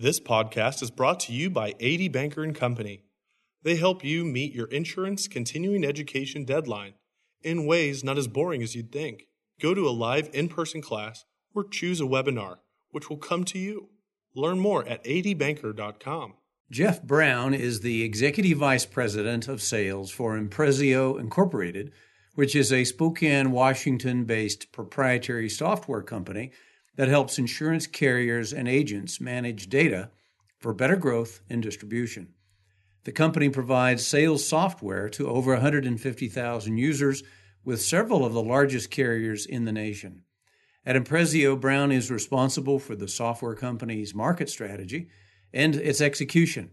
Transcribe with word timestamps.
This 0.00 0.20
podcast 0.20 0.80
is 0.80 0.92
brought 0.92 1.18
to 1.20 1.32
you 1.32 1.50
by 1.50 1.74
A.D. 1.80 2.06
Banker 2.10 2.44
and 2.44 2.54
Company. 2.54 3.02
They 3.64 3.74
help 3.74 4.04
you 4.04 4.24
meet 4.24 4.54
your 4.54 4.68
insurance 4.68 5.26
continuing 5.26 5.84
education 5.84 6.44
deadline 6.44 6.92
in 7.42 7.66
ways 7.66 8.04
not 8.04 8.16
as 8.16 8.28
boring 8.28 8.62
as 8.62 8.76
you'd 8.76 8.92
think. 8.92 9.24
Go 9.60 9.74
to 9.74 9.88
a 9.88 9.90
live 9.90 10.30
in-person 10.32 10.82
class 10.82 11.24
or 11.52 11.64
choose 11.64 12.00
a 12.00 12.04
webinar, 12.04 12.58
which 12.92 13.10
will 13.10 13.16
come 13.16 13.42
to 13.46 13.58
you. 13.58 13.88
Learn 14.36 14.60
more 14.60 14.86
at 14.86 15.02
adbanker.com. 15.02 16.34
Jeff 16.70 17.02
Brown 17.02 17.52
is 17.52 17.80
the 17.80 18.04
Executive 18.04 18.58
Vice 18.58 18.86
President 18.86 19.48
of 19.48 19.60
Sales 19.60 20.12
for 20.12 20.38
Imprezzio 20.38 21.18
Incorporated, 21.18 21.90
which 22.36 22.54
is 22.54 22.72
a 22.72 22.84
Spokane, 22.84 23.50
Washington 23.50 24.26
based 24.26 24.70
proprietary 24.70 25.48
software 25.48 26.02
company 26.02 26.52
that 26.98 27.08
helps 27.08 27.38
insurance 27.38 27.86
carriers 27.86 28.52
and 28.52 28.66
agents 28.66 29.20
manage 29.20 29.68
data 29.68 30.10
for 30.58 30.74
better 30.74 30.96
growth 30.96 31.40
and 31.48 31.62
distribution. 31.62 32.34
The 33.04 33.12
company 33.12 33.48
provides 33.48 34.04
sales 34.04 34.44
software 34.44 35.08
to 35.10 35.28
over 35.28 35.52
150,000 35.52 36.76
users 36.76 37.22
with 37.64 37.80
several 37.80 38.26
of 38.26 38.32
the 38.32 38.42
largest 38.42 38.90
carriers 38.90 39.46
in 39.46 39.64
the 39.64 39.70
nation. 39.70 40.24
At 40.84 40.96
Imprezzio, 40.96 41.58
Brown 41.58 41.92
is 41.92 42.10
responsible 42.10 42.80
for 42.80 42.96
the 42.96 43.06
software 43.06 43.54
company's 43.54 44.12
market 44.12 44.50
strategy 44.50 45.08
and 45.54 45.76
its 45.76 46.00
execution. 46.00 46.72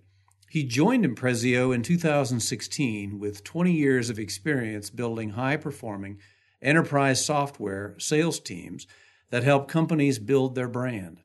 He 0.49 0.63
joined 0.63 1.05
Imprezzio 1.05 1.73
in 1.73 1.83
2016 1.83 3.19
with 3.19 3.43
20 3.43 3.71
years 3.71 4.09
of 4.09 4.17
experience 4.17 4.89
building 4.89 5.31
high 5.31 5.57
performing 5.57 6.17
enterprise 6.63 7.23
software 7.23 7.93
sales 7.99 8.39
teams 8.39 8.87
that 9.29 9.43
help 9.43 9.67
companies 9.67 10.19
build 10.19 10.55
their 10.55 10.67
brand. 10.67 11.21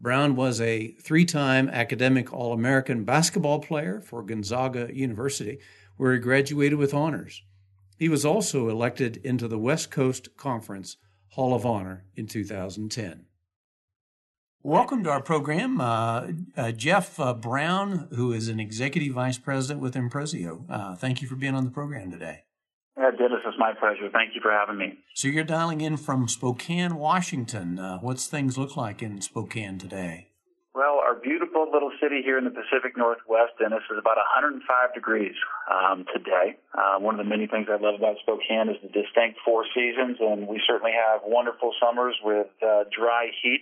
Brown 0.00 0.36
was 0.36 0.60
a 0.60 0.92
three 1.00 1.24
time 1.24 1.68
academic 1.68 2.32
All 2.32 2.52
American 2.52 3.04
basketball 3.04 3.60
player 3.60 4.00
for 4.00 4.22
Gonzaga 4.22 4.90
University, 4.92 5.58
where 5.96 6.12
he 6.12 6.18
graduated 6.18 6.78
with 6.78 6.92
honors. 6.92 7.42
He 7.98 8.08
was 8.08 8.24
also 8.24 8.68
elected 8.68 9.16
into 9.18 9.48
the 9.48 9.58
West 9.58 9.90
Coast 9.90 10.36
Conference 10.36 10.98
Hall 11.30 11.54
of 11.54 11.64
Honor 11.64 12.04
in 12.14 12.26
2010. 12.26 13.24
Welcome 14.62 15.04
to 15.04 15.10
our 15.10 15.22
program, 15.22 15.80
uh, 15.80 16.26
uh, 16.56 16.72
Jeff 16.72 17.20
uh, 17.20 17.32
Brown, 17.32 18.08
who 18.14 18.32
is 18.32 18.48
an 18.48 18.58
executive 18.58 19.14
vice 19.14 19.38
president 19.38 19.80
with 19.80 19.94
Imprezzio. 19.94 20.64
Uh, 20.68 20.94
thank 20.96 21.22
you 21.22 21.28
for 21.28 21.36
being 21.36 21.54
on 21.54 21.64
the 21.64 21.70
program 21.70 22.10
today. 22.10 22.45
Yeah, 22.96 23.10
Dennis, 23.10 23.44
it's 23.44 23.58
my 23.58 23.72
pleasure. 23.78 24.08
Thank 24.10 24.34
you 24.34 24.40
for 24.40 24.50
having 24.50 24.78
me. 24.78 24.98
So 25.14 25.28
you're 25.28 25.44
dialing 25.44 25.82
in 25.82 25.96
from 25.96 26.28
Spokane, 26.28 26.96
Washington. 26.96 27.78
Uh, 27.78 27.98
what's 27.98 28.26
things 28.26 28.56
look 28.56 28.76
like 28.76 29.02
in 29.02 29.20
Spokane 29.20 29.78
today? 29.78 30.28
Well, 30.74 31.00
our 31.00 31.14
beautiful 31.14 31.68
little 31.72 31.92
city 32.00 32.20
here 32.22 32.36
in 32.36 32.44
the 32.44 32.52
Pacific 32.52 32.96
Northwest, 32.96 33.56
Dennis, 33.60 33.84
is 33.90 33.96
about 33.98 34.16
105 34.16 34.60
degrees 34.94 35.36
um, 35.72 36.04
today. 36.12 36.56
Uh, 36.76 37.00
one 37.00 37.18
of 37.18 37.24
the 37.24 37.28
many 37.28 37.46
things 37.46 37.68
I 37.68 37.80
love 37.80 37.96
about 37.96 38.16
Spokane 38.20 38.68
is 38.68 38.76
the 38.80 38.92
distinct 38.92 39.40
four 39.44 39.64
seasons, 39.74 40.16
and 40.20 40.48
we 40.48 40.60
certainly 40.66 40.92
have 40.92 41.20
wonderful 41.24 41.72
summers 41.80 42.16
with 42.24 42.48
uh, 42.60 42.84
dry 42.92 43.28
heat 43.42 43.60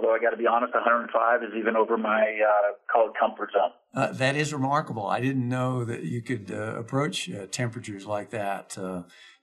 Although 0.00 0.14
I 0.14 0.18
got 0.18 0.30
to 0.30 0.40
be 0.40 0.46
honest, 0.46 0.72
105 0.72 1.12
is 1.44 1.52
even 1.60 1.76
over 1.76 1.98
my 1.98 2.24
uh, 2.40 2.72
called 2.90 3.12
comfort 3.20 3.52
zone. 3.52 3.76
Uh, 3.92 4.12
that 4.12 4.36
is 4.36 4.52
remarkable. 4.52 5.06
I 5.06 5.20
didn't 5.20 5.48
know 5.48 5.84
that 5.84 6.04
you 6.04 6.22
could 6.22 6.50
uh, 6.50 6.76
approach 6.78 7.30
uh, 7.30 7.46
temperatures 7.50 8.06
like 8.06 8.30
that. 8.30 8.78
Uh, 8.78 9.02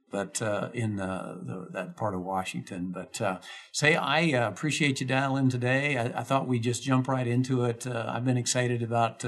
but 0.09 0.41
uh, 0.41 0.69
in 0.73 0.95
the, 0.95 1.67
that 1.71 1.97
part 1.97 2.15
of 2.15 2.21
Washington. 2.21 2.93
But 2.93 3.41
say, 3.73 3.97
I 3.97 4.19
appreciate 4.19 5.01
you 5.01 5.05
dialing 5.05 5.49
today. 5.49 5.97
I, 5.97 6.19
I, 6.19 6.23
thought 6.23 6.47
we'd 6.47 6.63
just 6.63 6.81
jump 6.81 7.09
right 7.09 7.27
into 7.27 7.65
it. 7.65 7.85
I've 7.85 8.23
been 8.23 8.37
excited 8.37 8.81
about 8.81 9.25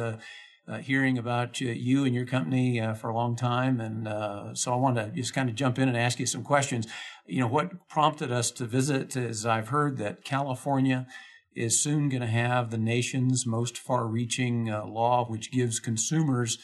hearing 0.79 1.17
about 1.17 1.59
you 1.59 2.05
and 2.05 2.15
your 2.15 2.25
company 2.25 2.81
for 2.95 3.09
a 3.09 3.13
long 3.13 3.35
time, 3.35 3.81
and 3.81 4.57
so 4.57 4.71
I 4.71 4.77
want 4.77 4.95
to 4.95 5.11
just 5.13 5.33
kind 5.33 5.49
of 5.49 5.55
jump 5.55 5.79
in 5.79 5.89
and 5.89 5.97
ask 5.97 6.17
you 6.17 6.25
some 6.25 6.43
questions 6.43 6.87
you 7.29 7.39
know, 7.39 7.47
what 7.47 7.87
prompted 7.87 8.31
us 8.31 8.51
to 8.51 8.65
visit 8.65 9.15
is 9.15 9.45
I've 9.45 9.69
heard 9.69 9.97
that 9.97 10.23
California 10.23 11.07
is 11.55 11.81
soon 11.81 12.09
going 12.09 12.21
to 12.21 12.27
have 12.27 12.69
the 12.69 12.77
nation's 12.77 13.45
most 13.45 13.77
far 13.77 14.07
reaching 14.07 14.69
uh, 14.69 14.85
law, 14.85 15.25
which 15.25 15.51
gives 15.51 15.79
consumers 15.79 16.57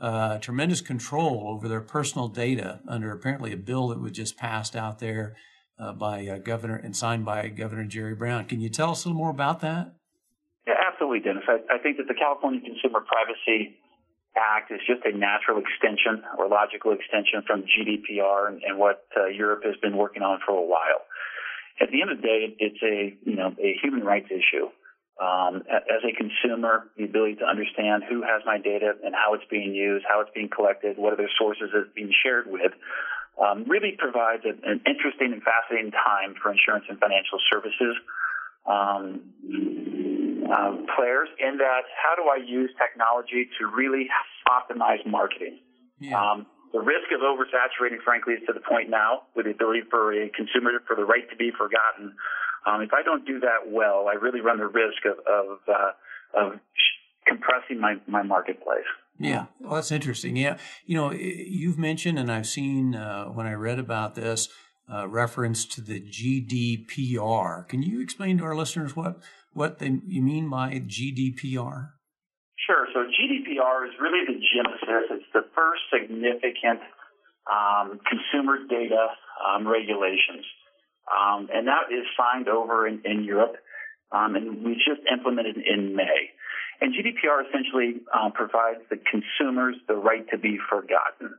uh, 0.00 0.38
tremendous 0.38 0.80
control 0.80 1.44
over 1.48 1.68
their 1.68 1.80
personal 1.80 2.28
data 2.28 2.80
under 2.88 3.12
apparently 3.12 3.52
a 3.52 3.56
bill 3.56 3.88
that 3.88 4.00
was 4.00 4.12
just 4.12 4.36
passed 4.36 4.74
out 4.74 4.98
there 4.98 5.36
uh, 5.78 5.92
by 5.92 6.26
uh, 6.26 6.38
Governor 6.38 6.76
and 6.76 6.96
signed 6.96 7.24
by 7.24 7.48
Governor 7.48 7.84
Jerry 7.84 8.14
Brown. 8.14 8.46
Can 8.46 8.60
you 8.60 8.68
tell 8.68 8.90
us 8.90 9.04
a 9.04 9.08
little 9.08 9.18
more 9.18 9.30
about 9.30 9.60
that? 9.60 9.92
Yeah, 10.66 10.74
absolutely, 10.86 11.20
Dennis. 11.20 11.44
I, 11.48 11.58
I 11.74 11.78
think 11.78 11.96
that 11.96 12.08
the 12.08 12.14
California 12.14 12.60
Consumer 12.60 13.00
Privacy 13.00 13.80
Act 14.36 14.70
is 14.70 14.80
just 14.86 15.04
a 15.04 15.16
natural 15.16 15.58
extension 15.58 16.22
or 16.38 16.48
logical 16.48 16.92
extension 16.92 17.42
from 17.46 17.62
GDPR 17.62 18.48
and, 18.48 18.62
and 18.62 18.78
what 18.78 19.04
uh, 19.16 19.26
Europe 19.26 19.62
has 19.64 19.74
been 19.82 19.96
working 19.96 20.22
on 20.22 20.38
for 20.46 20.52
a 20.52 20.62
while. 20.62 21.02
At 21.80 21.90
the 21.90 22.02
end 22.02 22.10
of 22.10 22.18
the 22.18 22.22
day, 22.22 22.56
it's 22.58 22.82
a 22.82 23.16
you 23.28 23.36
know 23.36 23.54
a 23.58 23.76
human 23.82 24.04
rights 24.04 24.28
issue. 24.30 24.68
Um, 25.20 25.62
as 25.68 26.00
a 26.00 26.16
consumer, 26.16 26.88
the 26.96 27.04
ability 27.04 27.36
to 27.36 27.44
understand 27.44 28.04
who 28.08 28.22
has 28.22 28.40
my 28.46 28.56
data 28.56 28.96
and 29.04 29.14
how 29.14 29.34
it's 29.34 29.44
being 29.50 29.74
used, 29.74 30.06
how 30.08 30.22
it's 30.22 30.30
being 30.34 30.48
collected, 30.48 30.96
what 30.96 31.12
other 31.12 31.28
sources 31.36 31.68
it's 31.74 31.92
being 31.92 32.10
shared 32.24 32.46
with, 32.48 32.72
um, 33.36 33.64
really 33.68 33.96
provides 33.98 34.44
a, 34.48 34.56
an 34.64 34.80
interesting 34.88 35.36
and 35.36 35.42
fascinating 35.44 35.92
time 35.92 36.36
for 36.40 36.50
insurance 36.50 36.86
and 36.88 36.98
financial 36.98 37.36
services. 37.52 38.00
Um, 38.64 39.20
um, 40.48 40.86
players 40.96 41.28
in 41.38 41.58
that 41.58 41.84
how 42.00 42.16
do 42.16 42.28
I 42.28 42.40
use 42.40 42.70
technology 42.80 43.48
to 43.60 43.66
really 43.66 44.08
optimize 44.48 45.04
marketing? 45.06 45.60
Yeah. 45.98 46.16
The 46.72 46.78
risk 46.78 47.10
of 47.12 47.20
oversaturating, 47.20 48.02
frankly, 48.04 48.34
is 48.34 48.40
to 48.46 48.52
the 48.52 48.60
point 48.60 48.90
now 48.90 49.22
with 49.34 49.46
the 49.46 49.52
ability 49.52 49.82
for 49.90 50.12
a 50.12 50.28
consumer 50.30 50.70
for 50.86 50.94
the 50.94 51.04
right 51.04 51.28
to 51.30 51.36
be 51.36 51.50
forgotten. 51.50 52.14
Um, 52.66 52.82
if 52.82 52.92
I 52.92 53.02
don't 53.02 53.26
do 53.26 53.40
that 53.40 53.70
well, 53.70 54.06
I 54.08 54.14
really 54.14 54.40
run 54.40 54.58
the 54.58 54.68
risk 54.68 55.04
of 55.04 55.18
of, 55.26 55.58
uh, 55.66 55.92
of 56.34 56.60
compressing 57.26 57.80
my, 57.80 57.96
my 58.06 58.22
marketplace. 58.22 58.86
Yeah, 59.18 59.46
well, 59.60 59.74
that's 59.74 59.92
interesting. 59.92 60.36
Yeah, 60.36 60.58
you 60.86 60.96
know, 60.96 61.12
you've 61.12 61.78
mentioned, 61.78 62.18
and 62.18 62.32
I've 62.32 62.46
seen 62.46 62.94
uh, 62.94 63.26
when 63.26 63.46
I 63.46 63.52
read 63.52 63.78
about 63.78 64.14
this 64.14 64.48
uh, 64.92 65.06
reference 65.08 65.64
to 65.66 65.80
the 65.80 66.00
GDPR. 66.00 67.68
Can 67.68 67.82
you 67.82 68.00
explain 68.00 68.38
to 68.38 68.44
our 68.44 68.56
listeners 68.56 68.96
what 68.96 69.18
what 69.52 69.78
they, 69.78 70.00
you 70.06 70.22
mean 70.22 70.48
by 70.48 70.72
GDPR? 70.74 71.90
Sure. 72.70 72.86
So 72.94 73.00
GDPR 73.02 73.88
is 73.88 73.94
really 73.98 74.22
the 74.30 74.38
genesis. 74.38 75.10
It's 75.10 75.32
the 75.34 75.42
first 75.58 75.82
significant 75.90 76.78
um, 77.50 77.98
consumer 78.06 78.62
data 78.62 79.10
um, 79.42 79.66
regulations, 79.66 80.46
um, 81.10 81.48
and 81.52 81.66
that 81.66 81.90
is 81.90 82.06
signed 82.14 82.46
over 82.46 82.86
in, 82.86 83.02
in 83.04 83.24
Europe, 83.24 83.56
um, 84.12 84.36
and 84.36 84.62
we 84.62 84.74
just 84.74 85.02
implemented 85.10 85.56
in 85.56 85.96
May. 85.96 86.30
And 86.80 86.94
GDPR 86.94 87.42
essentially 87.50 88.06
uh, 88.14 88.30
provides 88.30 88.86
the 88.88 89.02
consumers 89.02 89.74
the 89.88 89.96
right 89.96 90.22
to 90.30 90.38
be 90.38 90.56
forgotten. 90.70 91.34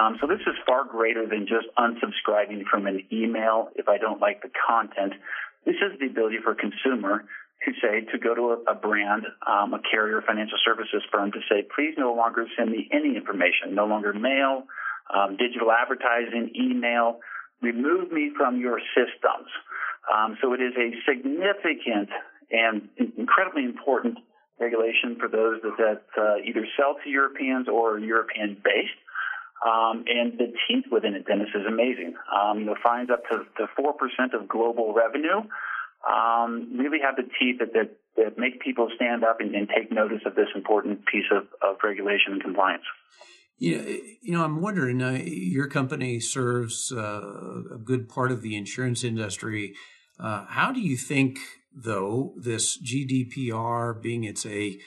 Um, 0.00 0.16
so 0.18 0.26
this 0.26 0.40
is 0.46 0.56
far 0.64 0.88
greater 0.88 1.28
than 1.28 1.44
just 1.44 1.68
unsubscribing 1.76 2.64
from 2.70 2.86
an 2.86 3.04
email 3.12 3.68
if 3.76 3.86
I 3.86 3.98
don't 3.98 4.20
like 4.20 4.40
the 4.40 4.50
content. 4.66 5.12
This 5.66 5.76
is 5.76 6.00
the 6.00 6.06
ability 6.06 6.38
for 6.42 6.52
a 6.52 6.56
consumer 6.56 7.28
to 7.64 7.72
say 7.82 8.00
to 8.12 8.18
go 8.18 8.34
to 8.34 8.56
a, 8.56 8.72
a 8.72 8.74
brand, 8.74 9.24
um, 9.46 9.74
a 9.74 9.80
carrier, 9.90 10.22
financial 10.26 10.58
services 10.64 11.02
firm 11.12 11.30
to 11.32 11.40
say, 11.48 11.66
please 11.74 11.94
no 11.98 12.14
longer 12.14 12.46
send 12.56 12.70
me 12.70 12.88
any 12.92 13.16
information, 13.16 13.74
no 13.74 13.86
longer 13.86 14.12
mail, 14.12 14.64
um, 15.12 15.36
digital 15.36 15.70
advertising, 15.70 16.50
email, 16.56 17.20
remove 17.60 18.10
me 18.12 18.30
from 18.36 18.58
your 18.58 18.80
systems. 18.96 19.50
Um, 20.08 20.38
so 20.40 20.54
it 20.54 20.60
is 20.60 20.72
a 20.76 20.88
significant 21.04 22.08
and 22.50 22.88
incredibly 23.18 23.64
important 23.64 24.18
regulation 24.58 25.16
for 25.18 25.28
those 25.28 25.60
that, 25.62 25.76
that 25.78 26.02
uh, 26.20 26.36
either 26.44 26.66
sell 26.76 26.96
to 27.04 27.10
Europeans 27.10 27.68
or 27.68 27.96
are 27.96 27.98
European 27.98 28.56
based. 28.62 28.96
Um, 29.60 30.04
and 30.08 30.38
the 30.38 30.52
teeth 30.66 30.86
within 30.90 31.14
it, 31.14 31.26
Dennis, 31.26 31.48
is 31.54 31.66
amazing. 31.68 32.14
Um, 32.32 32.60
you 32.60 32.64
know, 32.64 32.76
fines 32.82 33.10
up 33.10 33.22
to, 33.28 33.44
to 33.58 33.68
4% 33.76 33.92
of 34.32 34.48
global 34.48 34.94
revenue 34.94 35.44
um, 36.08 36.76
really 36.78 36.98
have 37.02 37.16
the 37.16 37.28
teeth 37.38 37.58
that, 37.60 37.72
that, 37.74 37.96
that 38.16 38.38
make 38.38 38.60
people 38.60 38.88
stand 38.94 39.24
up 39.24 39.40
and, 39.40 39.54
and, 39.54 39.68
take 39.68 39.92
notice 39.92 40.22
of 40.24 40.34
this 40.34 40.48
important 40.54 41.04
piece 41.06 41.26
of, 41.30 41.44
of 41.62 41.76
regulation 41.84 42.32
and 42.32 42.42
compliance. 42.42 42.84
You 43.58 43.76
know, 43.76 43.84
you 44.22 44.32
know 44.32 44.44
I'm 44.44 44.62
wondering, 44.62 45.02
uh, 45.02 45.20
your 45.22 45.66
company 45.66 46.18
serves 46.20 46.90
uh, 46.90 47.74
a 47.74 47.78
good 47.78 48.08
part 48.08 48.32
of 48.32 48.40
the 48.40 48.56
insurance 48.56 49.04
industry. 49.04 49.74
Uh, 50.18 50.46
how 50.48 50.72
do 50.72 50.80
you 50.80 50.96
think, 50.96 51.38
though, 51.74 52.32
this 52.38 52.78
GDPR, 52.78 54.00
being 54.00 54.24
it's 54.24 54.46
a 54.46 54.78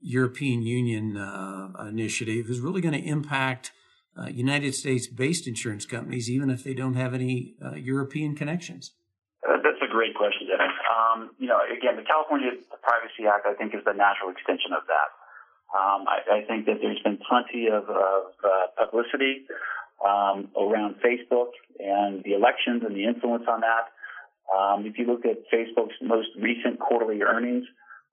European 0.00 0.62
Union 0.62 1.18
uh, 1.18 1.72
initiative, 1.86 2.48
is 2.48 2.60
really 2.60 2.80
going 2.80 2.94
to 2.94 3.06
impact 3.06 3.72
uh, 4.18 4.26
United 4.26 4.74
States 4.74 5.06
based 5.06 5.46
insurance 5.46 5.86
companies, 5.86 6.30
even 6.30 6.50
if 6.50 6.64
they 6.64 6.74
don't 6.74 6.94
have 6.94 7.14
any 7.14 7.54
uh, 7.64 7.74
European 7.74 8.34
connections? 8.34 8.92
Um, 11.02 11.30
you 11.38 11.48
know, 11.48 11.58
again, 11.66 11.96
the 11.96 12.02
California 12.06 12.50
Privacy 12.82 13.26
Act, 13.26 13.46
I 13.46 13.54
think, 13.54 13.74
is 13.74 13.82
the 13.84 13.92
natural 13.92 14.30
extension 14.30 14.72
of 14.72 14.86
that. 14.86 15.08
Um, 15.74 16.04
I, 16.06 16.42
I, 16.42 16.44
think 16.46 16.66
that 16.66 16.78
there's 16.82 17.00
been 17.00 17.16
plenty 17.16 17.68
of, 17.68 17.88
of 17.88 18.36
uh, 18.44 18.66
publicity 18.76 19.48
um, 20.04 20.48
around 20.52 20.96
Facebook 21.00 21.56
and 21.80 22.22
the 22.24 22.34
elections 22.34 22.82
and 22.84 22.94
the 22.94 23.04
influence 23.04 23.44
on 23.48 23.62
that. 23.62 23.88
Um, 24.52 24.84
if 24.84 24.98
you 24.98 25.06
look 25.06 25.24
at 25.24 25.48
Facebook's 25.48 25.96
most 26.02 26.28
recent 26.36 26.78
quarterly 26.78 27.22
earnings, 27.22 27.64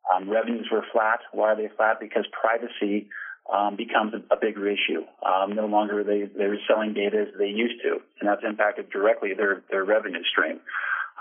um, 0.07 0.29
revenues 0.29 0.69
were 0.71 0.85
flat. 0.93 1.19
Why 1.33 1.51
are 1.51 1.55
they 1.57 1.69
flat? 1.75 1.99
Because 1.99 2.25
privacy 2.31 3.09
um, 3.51 3.75
becomes 3.75 4.13
a, 4.13 4.33
a, 4.33 4.37
bigger 4.39 4.67
issue. 4.69 5.03
Um, 5.25 5.55
no 5.55 5.65
longer 5.65 6.03
they 6.03 6.29
they're 6.37 6.57
selling 6.67 6.93
data 6.93 7.25
as 7.27 7.37
they 7.37 7.47
used 7.47 7.81
to, 7.83 7.99
and 8.19 8.29
that's 8.29 8.43
impacted 8.47 8.89
directly 8.89 9.33
their 9.33 9.63
their 9.69 9.83
revenue 9.83 10.23
stream. 10.31 10.59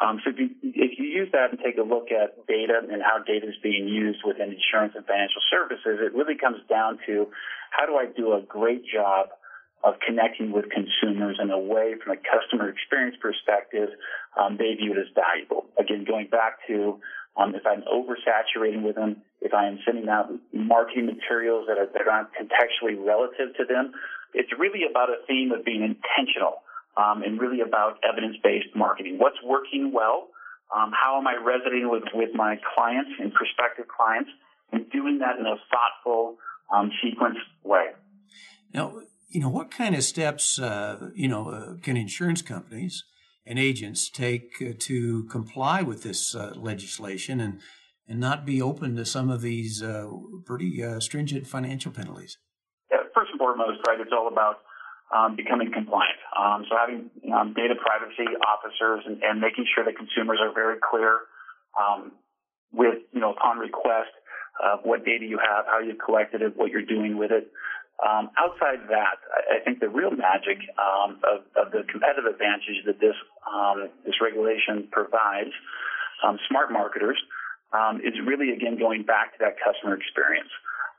Um, 0.01 0.21
so 0.23 0.31
if 0.31 0.39
you, 0.39 0.51
if 0.63 0.99
you 0.99 1.07
use 1.07 1.29
that 1.33 1.51
and 1.51 1.59
take 1.59 1.77
a 1.79 1.83
look 1.83 2.15
at 2.15 2.47
data 2.47 2.79
and 2.79 3.03
how 3.03 3.19
data 3.19 3.49
is 3.49 3.59
being 3.63 3.89
used 3.89 4.21
within 4.25 4.55
insurance 4.55 4.95
and 4.95 5.05
financial 5.05 5.43
services, 5.51 5.99
it 5.99 6.15
really 6.15 6.39
comes 6.39 6.63
down 6.71 6.99
to 7.07 7.27
how 7.71 7.87
do 7.87 7.97
I 7.97 8.07
do 8.07 8.33
a 8.33 8.41
great 8.41 8.87
job 8.87 9.35
of 9.83 9.95
connecting 10.05 10.51
with 10.51 10.67
consumers 10.71 11.39
in 11.43 11.51
a 11.51 11.59
way 11.59 11.95
from 12.03 12.15
a 12.15 12.21
customer 12.23 12.69
experience 12.69 13.17
perspective 13.23 13.91
um, 14.39 14.57
they 14.59 14.75
view 14.75 14.95
it 14.95 14.99
as 14.99 15.11
valuable. 15.15 15.67
Again, 15.79 16.05
going 16.07 16.29
back 16.29 16.59
to 16.67 16.99
um, 17.39 17.55
if 17.55 17.63
I'm 17.67 17.83
oversaturating 17.87 18.83
with 18.83 18.97
them, 18.97 19.23
if 19.41 19.55
I 19.55 19.69
am 19.69 19.79
sending 19.87 20.09
out 20.09 20.31
marketing 20.53 21.07
materials 21.07 21.67
that 21.69 21.79
are, 21.79 21.87
that 21.87 22.03
are 22.03 22.23
not 22.27 22.31
contextually 22.35 22.99
relative 22.99 23.55
to 23.59 23.65
them, 23.65 23.93
it's 24.35 24.51
really 24.59 24.83
about 24.91 25.11
a 25.11 25.23
theme 25.27 25.53
of 25.53 25.65
being 25.65 25.83
intentional 25.83 26.63
um, 26.99 27.23
and 27.23 27.41
really 27.41 27.61
about 27.61 27.99
evidence-based 28.09 28.75
marketing. 28.75 29.19
What's 29.19 29.39
working 29.45 29.93
well? 29.93 30.29
Um, 30.75 30.91
how 30.93 31.17
am 31.19 31.27
I 31.27 31.37
resonating 31.37 31.89
with, 31.91 32.03
with 32.13 32.31
my 32.35 32.59
clients 32.75 33.11
and 33.21 33.33
prospective 33.33 33.87
clients? 33.89 34.31
And 34.73 34.91
doing 34.91 35.19
that 35.21 35.39
in 35.39 35.47
a 35.47 35.57
thoughtful, 35.71 36.37
um, 36.75 36.91
sequenced 37.03 37.49
way. 37.65 37.87
Now, 38.75 39.01
you 39.31 39.41
know, 39.41 39.49
what 39.49 39.71
kind 39.71 39.95
of 39.95 40.03
steps, 40.03 40.59
uh, 40.59 41.11
you 41.15 41.29
know, 41.29 41.49
uh, 41.49 41.75
can 41.83 41.97
insurance 41.97 42.43
companies 42.43 43.05
and 43.47 43.59
agents 43.59 44.11
take 44.11 44.57
uh, 44.61 44.73
to 44.81 45.25
comply 45.25 45.81
with 45.83 46.03
this 46.03 46.35
uh, 46.35 46.53
legislation 46.57 47.41
and 47.41 47.61
and 48.11 48.19
not 48.19 48.47
be 48.47 48.63
open 48.63 48.97
to 48.97 49.05
some 49.05 49.29
of 49.29 49.43
these 49.43 49.83
uh, 49.83 50.09
pretty 50.47 50.83
uh, 50.83 50.99
stringent 50.99 51.47
financial 51.47 51.93
penalties? 51.93 52.39
Yeah, 52.91 52.99
first 53.15 53.31
and 53.31 53.39
foremost, 53.39 53.81
right, 53.87 54.01
it's 54.01 54.13
all 54.13 54.29
about 54.29 54.61
um, 55.15 55.37
becoming 55.37 55.73
compliant. 55.73 56.21
Um, 56.37 56.65
so 56.69 56.77
having 56.77 57.11
um, 57.33 57.55
data 57.57 57.75
privacy 57.81 58.29
officers 58.45 59.05
and, 59.07 59.23
and, 59.23 59.41
making 59.41 59.65
sure 59.75 59.85
that 59.85 59.97
consumers 59.97 60.39
are 60.41 60.53
very 60.53 60.77
clear 60.79 61.25
um, 61.81 62.13
with, 62.73 63.01
you 63.13 63.21
know, 63.21 63.33
upon 63.33 63.59
request, 63.59 64.13
what 64.83 65.05
data 65.05 65.25
you 65.25 65.39
have, 65.39 65.65
how 65.67 65.79
you 65.79 65.95
collected 65.95 66.43
it, 66.43 66.57
what 66.57 66.71
you're 66.71 66.85
doing 66.85 67.17
with 67.17 67.31
it. 67.31 67.49
Um, 68.03 68.31
outside 68.37 68.85
that, 68.91 69.17
I, 69.31 69.59
I 69.59 69.65
think 69.65 69.81
the 69.81 69.89
real 69.89 70.11
magic 70.11 70.59
um, 70.77 71.19
of, 71.25 71.47
of, 71.57 71.73
the 71.73 71.83
competitive 71.91 72.27
advantage 72.27 72.85
that 72.87 73.01
this 73.01 73.17
this 74.05 74.15
regulation 74.21 74.89
provides 74.93 75.55
smart 76.49 76.71
marketers 76.71 77.19
is 78.05 78.15
really 78.27 78.53
again 78.53 78.79
going 78.79 79.03
back 79.03 79.33
to 79.33 79.39
that 79.41 79.57
customer 79.63 79.97
experience. 79.97 80.51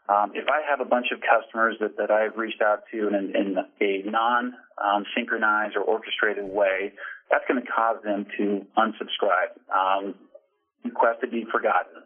Um, 0.10 0.34
if 0.34 0.50
I 0.50 0.66
have 0.66 0.82
a 0.82 0.90
bunch 0.90 1.14
of 1.14 1.22
customers 1.22 1.78
that, 1.80 1.94
that 2.02 2.10
I've 2.10 2.34
reached 2.36 2.66
out 2.66 2.82
to 2.92 2.98
in, 3.14 3.30
in 3.38 3.54
a 3.62 4.10
non-synchronized 4.10 5.78
or 5.78 5.86
orchestrated 5.86 6.50
way, 6.50 6.94
that's 7.30 7.46
going 7.46 7.62
to 7.62 7.68
cause 7.70 8.02
them 8.02 8.26
to 8.38 8.66
unsubscribe, 8.74 9.54
request 10.84 11.22
to 11.22 11.30
be 11.30 11.46
forgotten, 11.54 12.02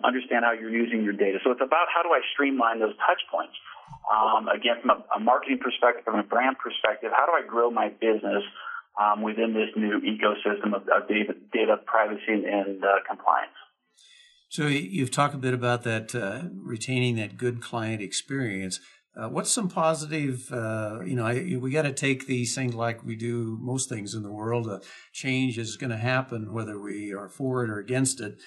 understand 0.00 0.48
how 0.48 0.56
you're 0.56 0.72
using 0.72 1.04
your 1.04 1.12
data. 1.12 1.38
So 1.44 1.52
it's 1.52 1.60
about 1.60 1.92
how 1.92 2.00
do 2.02 2.08
I 2.08 2.24
streamline 2.32 2.80
those 2.80 2.96
touch 3.04 3.20
points. 3.28 3.52
Um, 4.08 4.48
again, 4.48 4.80
from 4.80 4.90
a, 4.96 4.98
a, 5.16 5.20
marketing 5.20 5.60
perspective, 5.60 6.04
from 6.08 6.18
a 6.18 6.24
brand 6.24 6.56
perspective, 6.56 7.10
how 7.12 7.26
do 7.26 7.32
I 7.36 7.44
grow 7.46 7.70
my 7.70 7.90
business 8.00 8.42
um, 8.96 9.20
within 9.20 9.52
this 9.52 9.68
new 9.76 10.00
ecosystem 10.00 10.72
of, 10.72 10.88
of 10.88 11.04
data, 11.06 11.36
data, 11.52 11.76
privacy 11.84 12.48
and 12.48 12.82
uh, 12.82 13.04
compliance? 13.04 13.59
So 14.50 14.66
you've 14.66 15.12
talked 15.12 15.34
a 15.34 15.38
bit 15.38 15.54
about 15.54 15.84
that 15.84 16.12
uh, 16.12 16.48
retaining 16.60 17.14
that 17.16 17.36
good 17.36 17.62
client 17.62 18.02
experience. 18.02 18.80
Uh, 19.16 19.28
what's 19.28 19.52
some 19.52 19.68
positive? 19.68 20.52
Uh, 20.52 21.02
you 21.06 21.14
know, 21.14 21.24
I, 21.24 21.56
we 21.56 21.70
got 21.70 21.82
to 21.82 21.92
take 21.92 22.26
these 22.26 22.52
things 22.52 22.74
like 22.74 23.04
we 23.04 23.14
do 23.14 23.56
most 23.60 23.88
things 23.88 24.12
in 24.12 24.24
the 24.24 24.32
world. 24.32 24.66
A 24.66 24.80
change 25.12 25.56
is 25.56 25.76
going 25.76 25.90
to 25.90 25.96
happen 25.96 26.52
whether 26.52 26.80
we 26.80 27.14
are 27.14 27.28
for 27.28 27.62
it 27.62 27.70
or 27.70 27.78
against 27.78 28.20
it. 28.20 28.40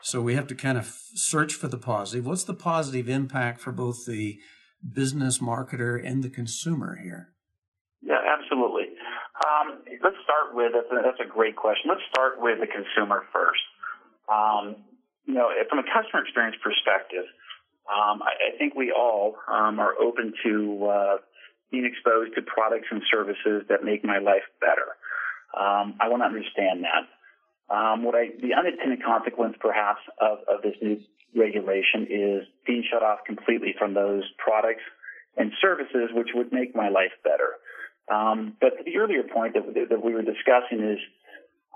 So 0.00 0.22
we 0.22 0.34
have 0.34 0.46
to 0.46 0.54
kind 0.54 0.78
of 0.78 0.86
search 0.86 1.52
for 1.52 1.68
the 1.68 1.76
positive. 1.76 2.24
What's 2.24 2.44
the 2.44 2.54
positive 2.54 3.10
impact 3.10 3.60
for 3.60 3.70
both 3.70 4.06
the 4.06 4.38
business 4.94 5.40
marketer 5.40 6.02
and 6.02 6.24
the 6.24 6.30
consumer 6.30 6.98
here? 7.02 7.34
Yeah, 8.00 8.20
absolutely. 8.26 8.84
Um, 9.44 9.82
let's 10.02 10.16
start 10.24 10.54
with 10.54 10.72
that's 10.72 10.90
a, 10.90 11.02
that's 11.04 11.20
a, 11.20 11.30
great 11.30 11.56
question. 11.56 11.90
Let's 11.90 12.00
start 12.10 12.40
with 12.40 12.60
the 12.60 12.66
consumer 12.66 13.24
first. 13.30 13.60
Um, 14.32 14.76
you 15.26 15.34
know, 15.34 15.48
from 15.68 15.78
a 15.78 15.84
customer 15.84 16.22
experience 16.22 16.56
perspective, 16.62 17.24
um, 17.90 18.22
I, 18.22 18.54
I, 18.54 18.58
think 18.58 18.74
we 18.74 18.92
all 18.92 19.36
um, 19.50 19.80
are 19.80 19.94
open 19.98 20.32
to 20.44 20.86
uh, 20.86 21.16
being 21.70 21.84
exposed 21.84 22.34
to 22.36 22.42
products 22.42 22.86
and 22.90 23.02
services 23.10 23.66
that 23.68 23.82
make 23.82 24.04
my 24.04 24.18
life 24.18 24.46
better. 24.60 24.94
Um, 25.56 25.98
I 26.00 26.08
want 26.08 26.22
to 26.22 26.26
understand 26.26 26.84
that. 26.86 27.04
Um, 27.70 28.02
what 28.02 28.14
I, 28.14 28.30
the 28.42 28.54
unintended 28.54 29.02
consequence, 29.02 29.56
perhaps, 29.60 30.00
of, 30.20 30.38
of 30.46 30.62
this 30.62 30.74
new 30.82 31.00
regulation 31.34 32.06
is 32.10 32.46
being 32.66 32.84
shut 32.90 33.02
off 33.02 33.20
completely 33.26 33.74
from 33.78 33.94
those 33.94 34.24
products 34.38 34.82
and 35.36 35.52
services 35.62 36.10
which 36.12 36.30
would 36.34 36.52
make 36.52 36.74
my 36.74 36.88
life 36.88 37.14
better. 37.22 37.58
Um, 38.10 38.56
but 38.60 38.72
the 38.84 38.98
earlier 38.98 39.22
point 39.22 39.54
that, 39.54 39.62
that 39.88 40.04
we 40.04 40.12
were 40.12 40.22
discussing 40.22 40.82
is, 40.82 40.98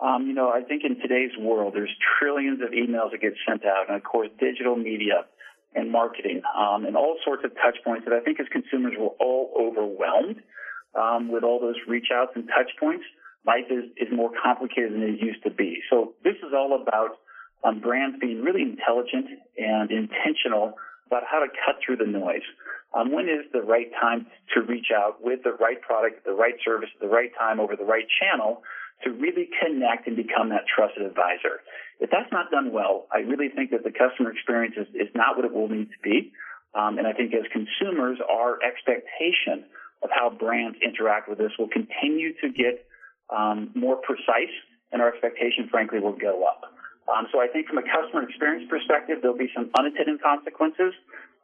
um, 0.03 0.27
you 0.27 0.35
know, 0.35 0.51
I 0.51 0.63
think 0.63 0.83
in 0.85 1.01
today's 1.01 1.31
world, 1.39 1.75
there's 1.75 1.95
trillions 2.19 2.61
of 2.63 2.71
emails 2.71 3.13
that 3.13 3.21
get 3.21 3.35
sent 3.47 3.65
out, 3.65 3.87
and 3.89 3.97
of 3.97 4.03
course, 4.03 4.29
digital 4.41 4.77
media 4.77 5.27
and 5.75 5.91
marketing, 5.91 6.43
um, 6.57 6.85
and 6.85 6.97
all 6.97 7.17
sorts 7.25 7.45
of 7.45 7.53
touch 7.55 7.79
points 7.85 8.05
that 8.07 8.15
I 8.15 8.21
think 8.21 8.41
as 8.41 8.47
consumers 8.51 8.95
we're 8.99 9.15
all 9.19 9.51
overwhelmed 9.59 10.43
um, 10.95 11.31
with 11.31 11.43
all 11.43 11.61
those 11.61 11.77
reach 11.89 12.09
outs 12.13 12.33
and 12.35 12.47
touch 12.49 12.71
points. 12.79 13.05
Life 13.47 13.69
is, 13.71 13.85
is 13.99 14.09
more 14.11 14.31
complicated 14.43 14.95
than 14.95 15.03
it 15.03 15.21
used 15.21 15.43
to 15.45 15.51
be. 15.51 15.79
So 15.91 16.15
this 16.25 16.37
is 16.37 16.55
all 16.55 16.81
about 16.81 17.19
um, 17.63 17.81
brands 17.81 18.17
being 18.21 18.43
really 18.43 18.63
intelligent 18.63 19.27
and 19.59 19.91
intentional 19.91 20.75
about 21.07 21.23
how 21.31 21.41
to 21.41 21.49
cut 21.49 21.77
through 21.85 21.97
the 21.97 22.07
noise. 22.07 22.47
Um, 22.95 23.13
when 23.13 23.29
is 23.29 23.45
the 23.53 23.61
right 23.61 23.91
time 24.01 24.27
to 24.55 24.63
reach 24.63 24.89
out 24.95 25.19
with 25.21 25.43
the 25.43 25.53
right 25.53 25.81
product, 25.83 26.25
the 26.25 26.33
right 26.33 26.55
service, 26.65 26.89
the 27.01 27.09
right 27.09 27.31
time 27.39 27.61
over 27.61 27.77
the 27.77 27.85
right 27.85 28.07
channel 28.21 28.63
to 29.05 29.11
really 29.13 29.49
connect 29.63 30.07
and 30.07 30.17
become 30.17 30.49
that 30.51 30.65
trusted 30.69 31.05
advisor? 31.05 31.61
If 32.01 32.11
that's 32.11 32.31
not 32.33 32.51
done 32.51 32.73
well, 32.73 33.07
I 33.13 33.21
really 33.21 33.49
think 33.49 33.71
that 33.71 33.85
the 33.85 33.93
customer 33.93 34.33
experience 34.33 34.75
is, 34.77 34.89
is 34.95 35.13
not 35.15 35.37
what 35.37 35.45
it 35.45 35.53
will 35.53 35.69
need 35.69 35.89
to 35.93 36.01
be. 36.03 36.33
Um, 36.75 36.99
and 36.99 37.07
I 37.07 37.13
think 37.13 37.33
as 37.33 37.47
consumers, 37.53 38.19
our 38.27 38.59
expectation 38.63 39.65
of 40.03 40.11
how 40.11 40.29
brands 40.29 40.77
interact 40.83 41.29
with 41.29 41.41
us 41.41 41.53
will 41.59 41.71
continue 41.71 42.35
to 42.43 42.51
get 42.51 42.85
um, 43.31 43.71
more 43.75 43.97
precise, 43.97 44.53
and 44.93 45.01
our 45.01 45.09
expectation, 45.09 45.69
frankly, 45.71 45.99
will 45.99 46.19
go 46.19 46.45
up. 46.45 46.67
Um, 47.09 47.27
so 47.33 47.41
I 47.41 47.49
think 47.49 47.69
from 47.69 47.79
a 47.79 47.87
customer 47.87 48.23
experience 48.29 48.69
perspective, 48.69 49.19
there'll 49.23 49.39
be 49.39 49.51
some 49.55 49.71
unintended 49.79 50.23
consequences. 50.23 50.93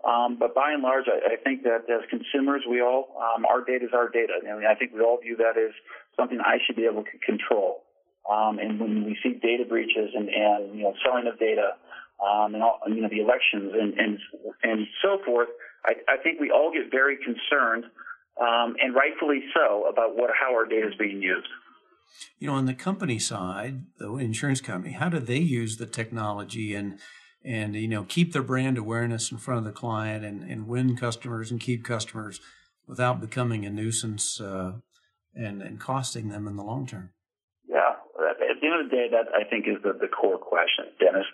Um, 0.00 0.40
but 0.40 0.54
by 0.54 0.72
and 0.72 0.82
large, 0.82 1.04
I, 1.12 1.34
I, 1.34 1.36
think 1.36 1.62
that 1.68 1.84
as 1.92 2.00
consumers, 2.08 2.64
we 2.64 2.80
all, 2.80 3.12
um, 3.20 3.44
our 3.44 3.60
data 3.60 3.84
is 3.84 3.92
our 3.92 4.08
data. 4.08 4.32
I, 4.40 4.56
mean, 4.56 4.64
I 4.64 4.74
think 4.74 4.96
we 4.96 5.04
all 5.04 5.20
view 5.20 5.36
that 5.36 5.60
as 5.60 5.76
something 6.20 6.38
I 6.40 6.58
should 6.66 6.76
be 6.76 6.84
able 6.84 7.04
to 7.04 7.18
control. 7.24 7.84
Um, 8.30 8.58
and 8.58 8.78
when 8.78 9.04
we 9.04 9.16
see 9.22 9.40
data 9.40 9.64
breaches 9.66 10.12
and, 10.14 10.28
and 10.28 10.76
you 10.76 10.84
know, 10.84 10.94
selling 11.04 11.26
of 11.26 11.38
data, 11.38 11.80
um, 12.20 12.54
and 12.54 12.62
all, 12.62 12.78
you 12.86 13.00
know, 13.00 13.08
the 13.08 13.20
elections 13.20 13.72
and, 13.72 13.98
and, 13.98 14.18
and 14.62 14.86
so 15.02 15.18
forth, 15.24 15.48
I, 15.86 15.92
I 16.06 16.16
think 16.22 16.38
we 16.38 16.50
all 16.50 16.70
get 16.70 16.90
very 16.90 17.16
concerned, 17.16 17.84
um, 18.38 18.76
and 18.80 18.94
rightfully 18.94 19.40
so, 19.54 19.88
about 19.88 20.16
what, 20.16 20.30
how 20.38 20.54
our 20.54 20.66
data 20.66 20.88
is 20.88 20.94
being 20.98 21.22
used. 21.22 21.48
You 22.38 22.48
know, 22.48 22.54
on 22.54 22.66
the 22.66 22.74
company 22.74 23.18
side, 23.18 23.84
the 23.98 24.12
insurance 24.16 24.60
company, 24.60 24.92
how 24.92 25.08
do 25.08 25.18
they 25.18 25.38
use 25.38 25.78
the 25.78 25.86
technology 25.86 26.74
and 26.74 26.98
and 27.42 27.74
you 27.74 27.88
know 27.88 28.04
keep 28.04 28.32
their 28.32 28.42
brand 28.42 28.76
awareness 28.76 29.32
in 29.32 29.38
front 29.38 29.58
of 29.58 29.64
the 29.64 29.72
client 29.72 30.24
and, 30.24 30.42
and 30.42 30.66
win 30.66 30.96
customers 30.96 31.50
and 31.50 31.60
keep 31.60 31.84
customers 31.84 32.40
without 32.86 33.20
becoming 33.20 33.64
a 33.64 33.70
nuisance 33.70 34.40
uh, 34.40 34.72
and 35.34 35.62
and 35.62 35.80
costing 35.80 36.28
them 36.28 36.46
in 36.46 36.56
the 36.56 36.64
long 36.64 36.86
term? 36.86 37.10
Yeah, 37.68 37.94
at 38.18 38.60
the 38.60 38.66
end 38.66 38.84
of 38.84 38.90
the 38.90 38.96
day, 38.96 39.08
that 39.10 39.30
I 39.34 39.48
think 39.48 39.66
is 39.68 39.82
the, 39.82 39.92
the 39.92 40.08
core 40.08 40.38
question, 40.38 40.86
Dennis. 40.98 41.26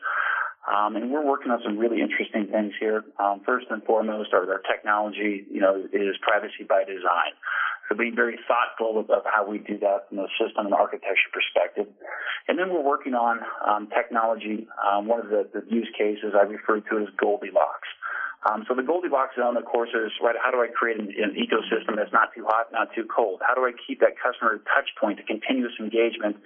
Um, 0.67 0.97
and 0.97 1.13
we're 1.13 1.25
working 1.25 1.53
on 1.53 1.63
some 1.63 1.79
really 1.79 2.03
interesting 2.03 2.51
things 2.51 2.75
here. 2.81 3.05
Um, 3.23 3.41
first 3.47 3.67
and 3.71 3.83
foremost, 3.85 4.35
our, 4.35 4.43
our 4.51 4.63
technology, 4.67 5.47
you 5.49 5.61
know, 5.61 5.79
is 5.93 6.17
privacy 6.23 6.67
by 6.69 6.83
design. 6.83 7.39
So 7.89 7.95
being 7.95 8.17
very 8.17 8.39
thoughtful 8.51 8.99
of, 8.99 9.11
of 9.11 9.23
how 9.25 9.47
we 9.47 9.59
do 9.59 9.79
that 9.79 10.09
from 10.09 10.19
a 10.19 10.27
system 10.43 10.67
and 10.67 10.75
architecture 10.75 11.31
perspective. 11.31 11.87
And 12.49 12.59
then 12.59 12.75
we're 12.75 12.83
working 12.83 13.15
on 13.15 13.39
um, 13.63 13.89
technology. 13.95 14.67
Um, 14.83 15.07
one 15.07 15.21
of 15.21 15.29
the, 15.31 15.47
the, 15.55 15.63
use 15.71 15.89
cases 15.97 16.35
I 16.35 16.43
refer 16.43 16.81
to 16.81 16.99
as 16.99 17.09
Goldilocks. 17.17 17.89
Um, 18.47 18.65
so 18.69 18.75
the 18.75 18.83
Goldilocks 18.83 19.35
zone, 19.35 19.57
of 19.57 19.65
course, 19.65 19.91
is 19.91 20.13
right. 20.23 20.37
How 20.39 20.51
do 20.51 20.59
I 20.63 20.69
create 20.69 21.01
an, 21.01 21.11
an, 21.11 21.35
ecosystem 21.35 21.97
that's 21.97 22.13
not 22.13 22.31
too 22.35 22.45
hot, 22.47 22.71
not 22.71 22.95
too 22.95 23.05
cold? 23.05 23.41
How 23.43 23.55
do 23.55 23.63
I 23.63 23.73
keep 23.87 24.01
that 24.01 24.15
customer 24.23 24.59
touch 24.71 24.87
point, 25.01 25.19
the 25.19 25.27
continuous 25.27 25.73
engagement? 25.81 26.37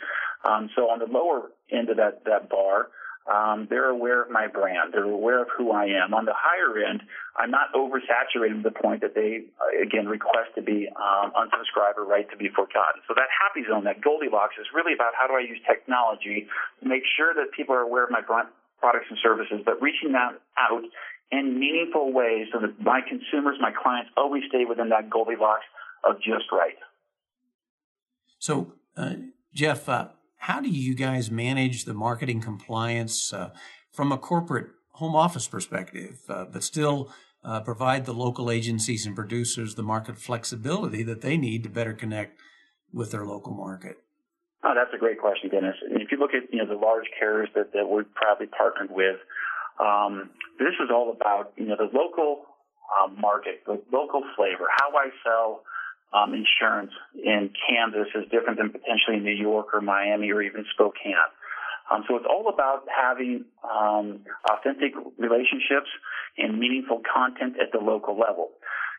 Um, 0.49 0.71
so 0.75 0.89
on 0.89 0.99
the 0.99 1.11
lower 1.11 1.51
end 1.71 1.91
of 1.91 1.99
that 1.99 2.25
that 2.25 2.49
bar, 2.49 2.89
um, 3.29 3.69
they're 3.69 3.91
aware 3.91 4.23
of 4.23 4.31
my 4.31 4.47
brand. 4.49 4.95
They're 4.95 5.05
aware 5.05 5.43
of 5.43 5.49
who 5.53 5.73
I 5.73 5.93
am. 5.93 6.15
On 6.15 6.25
the 6.25 6.35
higher 6.35 6.83
end, 6.83 7.03
I'm 7.37 7.51
not 7.51 7.69
oversaturated 7.77 8.65
to 8.65 8.65
the 8.65 8.75
point 8.75 9.03
that 9.03 9.15
they, 9.15 9.45
again, 9.77 10.09
request 10.09 10.57
to 10.57 10.63
be 10.63 10.89
um, 10.97 11.31
unsubscribed 11.37 12.01
or 12.01 12.07
right 12.09 12.29
to 12.31 12.37
be 12.37 12.49
forgotten. 12.49 13.05
So 13.07 13.15
that 13.15 13.29
happy 13.29 13.69
zone, 13.69 13.85
that 13.85 14.01
Goldilocks, 14.01 14.57
is 14.57 14.67
really 14.73 14.95
about 14.95 15.13
how 15.21 15.29
do 15.29 15.35
I 15.35 15.45
use 15.45 15.61
technology 15.69 16.49
to 16.83 16.89
make 16.89 17.05
sure 17.05 17.35
that 17.35 17.53
people 17.53 17.75
are 17.75 17.85
aware 17.85 18.05
of 18.05 18.11
my 18.11 18.23
brand 18.25 18.49
products 18.81 19.07
and 19.11 19.19
services, 19.23 19.61
but 19.65 19.81
reaching 19.83 20.13
that 20.13 20.41
out 20.57 20.83
in 21.31 21.59
meaningful 21.59 22.13
ways 22.13 22.49
so 22.53 22.61
that 22.61 22.81
my 22.81 23.01
consumers, 23.07 23.57
my 23.61 23.71
clients, 23.71 24.11
always 24.17 24.43
stay 24.49 24.65
within 24.65 24.89
that 24.89 25.11
Goldilocks 25.11 25.65
of 26.05 26.17
just 26.17 26.51
right. 26.53 26.75
So, 28.39 28.73
uh, 28.97 29.15
Jeff, 29.55 29.89
uh, 29.89 30.09
how 30.39 30.61
do 30.61 30.69
you 30.69 30.95
guys 30.95 31.31
manage 31.31 31.85
the 31.85 31.95
marketing 31.95 32.41
compliance 32.41 33.33
uh, 33.33 33.51
from 33.93 34.11
a 34.11 34.19
corporate 34.19 34.69
home 34.93 35.15
office 35.15 35.47
perspective, 35.47 36.21
uh, 36.29 36.47
but 36.47 36.63
still 36.63 37.13
uh, 37.45 37.61
provide 37.61 38.07
the 38.07 38.15
local 38.15 38.51
agencies 38.51 39.07
and 39.07 39.15
producers 39.15 39.75
the 39.75 39.83
market 39.83 40.19
flexibility 40.19 41.03
that 41.03 41.21
they 41.21 41.37
need 41.37 41.63
to 41.63 41.69
better 41.69 41.93
connect 41.93 42.39
with 42.93 43.11
their 43.11 43.25
local 43.25 43.53
market? 43.53 43.99
Oh, 44.63 44.75
that's 44.75 44.93
a 44.95 44.99
great 44.99 45.19
question, 45.19 45.49
Dennis. 45.49 45.77
If 45.91 46.13
you 46.13 46.19
look 46.19 46.35
at 46.35 46.53
you 46.53 46.59
know 46.59 46.67
the 46.67 46.79
large 46.79 47.07
carriers 47.19 47.49
that, 47.55 47.73
that 47.73 47.89
we're 47.89 48.05
proudly 48.05 48.47
partnered 48.47 48.91
with, 48.91 49.17
um, 49.81 50.31
this 50.59 50.75
is 50.83 50.91
all 50.93 51.11
about 51.11 51.53
you 51.57 51.67
know 51.67 51.77
the 51.77 51.91
local 51.97 52.43
uh, 52.91 53.09
market, 53.21 53.63
the 53.67 53.81
local 53.93 54.23
flavor, 54.37 54.67
how 54.77 54.91
I 54.97 55.09
sell 55.25 55.63
um, 56.13 56.35
insurance 56.35 56.93
in 57.15 57.51
Kansas 57.69 58.09
is 58.15 58.25
different 58.31 58.59
than 58.59 58.71
potentially 58.71 59.21
New 59.21 59.35
York 59.35 59.69
or 59.73 59.81
Miami 59.81 60.31
or 60.31 60.43
even 60.43 60.65
Spokane. 60.75 61.15
Um, 61.91 62.05
so 62.07 62.17
it's 62.17 62.27
all 62.29 62.49
about 62.49 62.87
having 62.87 63.45
um, 63.65 64.21
authentic 64.49 64.93
relationships 65.19 65.91
and 66.39 66.59
meaningful 66.59 67.03
content 67.03 67.55
at 67.61 67.73
the 67.73 67.79
local 67.79 68.19
level. 68.19 68.51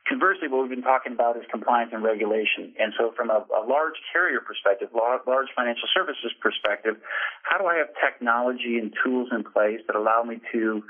Conversely, 0.10 0.48
what 0.48 0.62
we've 0.62 0.72
been 0.72 0.82
talking 0.82 1.14
about 1.14 1.38
is 1.38 1.44
compliance 1.52 1.92
and 1.94 2.04
regulation. 2.04 2.74
And 2.80 2.92
so 2.98 3.14
from 3.16 3.30
a, 3.30 3.46
a 3.54 3.64
large 3.68 3.96
carrier 4.12 4.42
perspective, 4.42 4.90
large 4.94 5.50
financial 5.56 5.88
services 5.94 6.34
perspective, 6.42 6.98
how 7.44 7.58
do 7.58 7.66
I 7.66 7.78
have 7.78 7.88
technology 8.04 8.78
and 8.82 8.92
tools 9.04 9.30
in 9.32 9.44
place 9.44 9.80
that 9.88 9.96
allow 9.96 10.24
me 10.24 10.42
to 10.52 10.84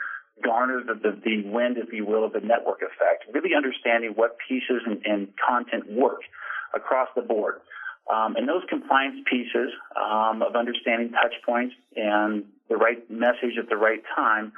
garner 0.44 0.82
the, 0.82 0.96
the, 0.96 1.20
the 1.24 1.50
wind, 1.50 1.78
if 1.78 1.94
you 1.94 2.06
will, 2.06 2.24
of 2.26 2.34
the 2.34 2.40
network 2.40 2.82
effect, 2.82 3.26
really 3.34 3.54
understanding 3.56 4.14
what 4.16 4.38
pieces 4.48 4.82
and, 4.86 5.06
and 5.06 5.28
content 5.38 5.92
work 5.92 6.22
across 6.74 7.10
the 7.16 7.22
board. 7.22 7.62
Um, 8.12 8.36
and 8.36 8.48
those 8.48 8.64
compliance 8.68 9.22
pieces 9.30 9.70
um, 9.96 10.42
of 10.42 10.56
understanding 10.56 11.12
touch 11.12 11.34
points 11.46 11.76
and 11.96 12.44
the 12.70 12.76
right 12.76 13.00
message 13.12 13.60
at 13.60 13.70
the 13.70 13.78
right 13.78 14.02
time, 14.16 14.54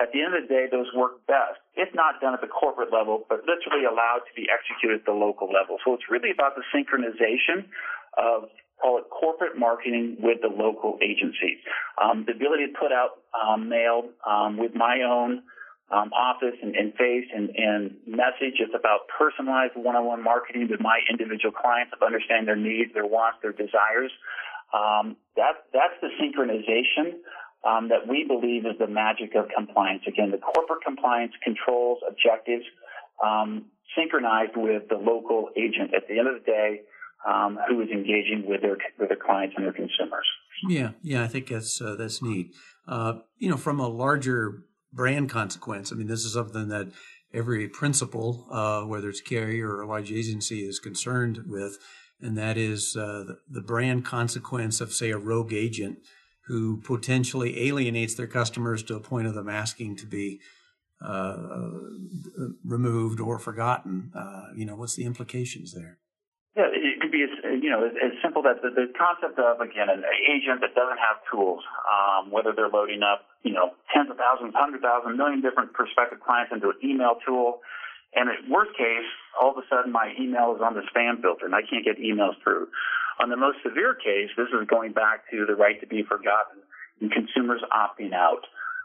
at 0.00 0.10
the 0.12 0.22
end 0.22 0.34
of 0.34 0.46
the 0.46 0.50
day, 0.50 0.66
those 0.70 0.90
work 0.94 1.24
best, 1.26 1.62
if 1.74 1.94
not 1.94 2.20
done 2.20 2.34
at 2.34 2.40
the 2.40 2.50
corporate 2.50 2.92
level, 2.92 3.24
but 3.28 3.46
literally 3.46 3.86
allowed 3.86 4.26
to 4.26 4.32
be 4.34 4.46
executed 4.50 5.00
at 5.00 5.06
the 5.06 5.14
local 5.14 5.46
level. 5.46 5.78
So 5.84 5.94
it's 5.94 6.10
really 6.10 6.30
about 6.30 6.58
the 6.58 6.66
synchronization 6.74 7.70
of 8.18 8.50
call 8.82 8.98
it 8.98 9.06
corporate 9.08 9.56
marketing 9.56 10.16
with 10.18 10.42
the 10.42 10.50
local 10.50 10.98
agency. 11.00 11.62
Um, 12.02 12.24
the 12.26 12.34
ability 12.34 12.66
to 12.68 12.74
put 12.74 12.90
out 12.90 13.22
um, 13.32 13.68
mail 13.68 14.10
um, 14.26 14.58
with 14.58 14.74
my 14.74 15.02
own 15.06 15.42
um, 15.90 16.10
office 16.12 16.56
and, 16.62 16.74
and 16.74 16.92
face 16.94 17.28
and, 17.34 17.50
and, 17.54 17.94
message. 18.06 18.58
It's 18.58 18.74
about 18.74 19.06
personalized 19.12 19.76
one-on-one 19.76 20.22
marketing 20.22 20.68
with 20.70 20.80
my 20.80 21.00
individual 21.10 21.52
clients 21.52 21.92
of 21.92 22.02
understanding 22.02 22.46
their 22.46 22.56
needs, 22.56 22.92
their 22.94 23.06
wants, 23.06 23.38
their 23.42 23.52
desires. 23.52 24.10
Um, 24.72 25.16
that 25.36 25.70
that's 25.72 25.94
the 26.00 26.10
synchronization 26.18 27.20
um, 27.66 27.88
that 27.88 28.06
we 28.08 28.24
believe 28.24 28.66
is 28.66 28.78
the 28.78 28.86
magic 28.86 29.34
of 29.34 29.48
compliance. 29.56 30.02
Again, 30.06 30.30
the 30.30 30.38
corporate 30.38 30.84
compliance 30.84 31.32
controls, 31.42 31.98
objectives, 32.08 32.64
synchronized 33.96 34.56
with 34.56 34.88
the 34.88 34.96
local 34.96 35.50
agent. 35.56 35.94
At 35.94 36.08
the 36.08 36.18
end 36.18 36.28
of 36.28 36.34
the 36.34 36.46
day, 36.46 36.80
um, 37.26 37.58
who 37.68 37.80
is 37.80 37.88
engaging 37.90 38.44
with 38.46 38.60
their 38.60 38.76
with 38.98 39.08
their 39.08 39.18
clients 39.18 39.54
and 39.56 39.64
their 39.64 39.72
consumers. 39.72 40.26
Yeah, 40.68 40.90
yeah, 41.02 41.22
I 41.22 41.26
think 41.26 41.48
that's 41.48 41.80
uh, 41.80 41.96
that's 41.96 42.22
neat. 42.22 42.54
Uh, 42.86 43.14
you 43.38 43.48
know, 43.48 43.56
from 43.56 43.80
a 43.80 43.88
larger 43.88 44.64
brand 44.92 45.30
consequence, 45.30 45.90
I 45.90 45.96
mean, 45.96 46.06
this 46.06 46.24
is 46.24 46.34
something 46.34 46.68
that 46.68 46.88
every 47.32 47.68
principal, 47.68 48.46
uh, 48.50 48.82
whether 48.82 49.08
it's 49.08 49.20
carrier 49.20 49.70
or 49.70 49.82
a 49.82 49.88
large 49.88 50.12
agency, 50.12 50.60
is 50.60 50.78
concerned 50.78 51.44
with, 51.46 51.78
and 52.20 52.36
that 52.38 52.56
is 52.56 52.96
uh, 52.96 53.24
the, 53.26 53.38
the 53.48 53.60
brand 53.60 54.04
consequence 54.04 54.80
of, 54.80 54.92
say, 54.92 55.10
a 55.10 55.18
rogue 55.18 55.52
agent 55.52 55.98
who 56.46 56.80
potentially 56.82 57.68
alienates 57.68 58.14
their 58.14 58.26
customers 58.26 58.82
to 58.84 58.94
a 58.94 59.00
point 59.00 59.26
of 59.26 59.34
them 59.34 59.48
asking 59.48 59.96
to 59.96 60.06
be 60.06 60.40
uh, 61.02 61.08
uh, 61.08 61.70
removed 62.64 63.20
or 63.20 63.38
forgotten. 63.38 64.12
you 64.56 64.64
know, 64.64 64.76
what's 64.76 64.96
the 64.96 65.04
implications 65.04 65.72
there? 65.74 65.98
Yeah, 66.56 66.70
it 66.70 67.02
could 67.02 67.10
be 67.10 67.26
as 67.26 67.34
you 67.58 67.66
know 67.66 67.82
as, 67.82 67.98
as 67.98 68.14
simple 68.22 68.38
that 68.46 68.62
the, 68.62 68.70
the 68.70 68.86
concept 68.94 69.42
of 69.42 69.58
again 69.58 69.90
an 69.90 70.06
agent 70.30 70.62
that 70.62 70.70
doesn't 70.78 71.02
have 71.02 71.18
tools, 71.26 71.66
um, 71.90 72.30
whether 72.30 72.54
they're 72.54 72.70
loading 72.70 73.02
up 73.02 73.26
you 73.42 73.50
know 73.50 73.74
tens 73.90 74.06
of 74.06 74.16
thousands, 74.16 74.54
hundred 74.54 74.78
thousand, 74.80 75.18
million 75.18 75.42
different 75.42 75.74
prospective 75.74 76.22
clients 76.22 76.54
into 76.54 76.70
an 76.70 76.78
email 76.78 77.18
tool, 77.26 77.58
and 78.14 78.30
at 78.30 78.46
worst 78.46 78.70
case, 78.78 79.10
all 79.34 79.50
of 79.50 79.58
a 79.58 79.66
sudden 79.66 79.90
my 79.90 80.14
email 80.14 80.54
is 80.54 80.62
on 80.62 80.78
the 80.78 80.86
spam 80.94 81.20
filter 81.20 81.44
and 81.44 81.54
I 81.54 81.66
can't 81.66 81.84
get 81.84 81.98
emails 81.98 82.38
through. 82.42 82.70
On 83.20 83.30
the 83.30 83.36
most 83.36 83.58
severe 83.62 83.94
case, 83.94 84.30
this 84.36 84.48
is 84.48 84.66
going 84.66 84.92
back 84.92 85.30
to 85.30 85.46
the 85.46 85.54
right 85.54 85.80
to 85.80 85.86
be 85.86 86.02
forgotten 86.02 86.62
and 87.00 87.10
consumers 87.10 87.62
opting 87.72 88.12
out. 88.12 88.42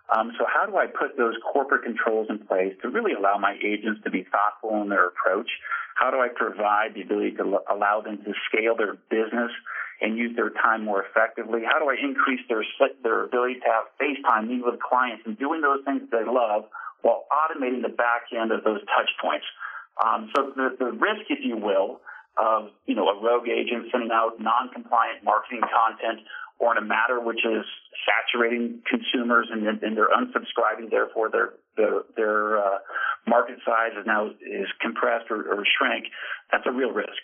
Um, 0.09 0.33
so 0.38 0.45
how 0.50 0.65
do 0.65 0.77
I 0.77 0.88
put 0.88 1.17
those 1.17 1.36
corporate 1.53 1.83
controls 1.83 2.27
in 2.29 2.39
place 2.39 2.74
to 2.81 2.89
really 2.89 3.13
allow 3.13 3.38
my 3.38 3.57
agents 3.62 4.01
to 4.03 4.09
be 4.09 4.25
thoughtful 4.31 4.81
in 4.81 4.89
their 4.89 5.07
approach? 5.07 5.50
How 5.95 6.09
do 6.09 6.17
I 6.17 6.29
provide 6.33 6.95
the 6.95 7.01
ability 7.01 7.38
to 7.38 7.62
allow 7.69 8.01
them 8.01 8.17
to 8.25 8.33
scale 8.50 8.75
their 8.75 8.98
business 9.09 9.51
and 10.01 10.17
use 10.17 10.36
their 10.36 10.50
time 10.50 10.86
more 10.86 11.03
effectively? 11.03 11.62
How 11.62 11.77
do 11.77 11.89
I 11.89 11.95
increase 12.01 12.41
their 12.50 12.63
their 13.03 13.25
ability 13.25 13.59
to 13.62 13.67
have 13.69 13.86
FaceTime, 14.01 14.48
meet 14.48 14.65
with 14.65 14.79
clients, 14.81 15.24
and 15.25 15.38
doing 15.38 15.62
those 15.62 15.83
things 15.86 16.09
they 16.09 16.25
love 16.25 16.65
while 17.01 17.25
automating 17.29 17.83
the 17.83 17.93
back 17.93 18.31
end 18.33 18.51
of 18.51 18.63
those 18.63 18.79
touch 18.95 19.12
points? 19.21 19.45
Um, 20.01 20.31
so 20.33 20.53
the, 20.55 20.74
the 20.79 20.91
risk, 20.95 21.29
if 21.29 21.39
you 21.43 21.57
will, 21.57 22.01
of 22.39 22.72
you 22.86 22.96
know 22.96 23.08
a 23.08 23.22
rogue 23.22 23.48
agent 23.48 23.91
sending 23.91 24.12
out 24.12 24.39
non-compliant 24.39 25.24
marketing 25.24 25.62
content 25.62 26.25
or 26.60 26.75
in 26.75 26.84
a 26.84 26.86
matter 26.86 27.19
which 27.19 27.39
is 27.46 27.65
saturating 28.03 28.81
consumers 28.84 29.48
and, 29.51 29.65
and 29.65 29.96
they're 29.96 30.12
unsubscribing, 30.12 30.91
therefore 30.91 31.29
their 31.31 31.53
their, 31.77 32.03
their 32.15 32.58
uh, 32.60 32.77
market 33.27 33.58
size 33.65 33.96
is 33.98 34.05
now 34.05 34.27
is 34.27 34.67
compressed 34.81 35.31
or, 35.31 35.41
or 35.53 35.63
that's 36.51 36.63
a 36.65 36.72
real 36.72 36.91
risk. 36.91 37.22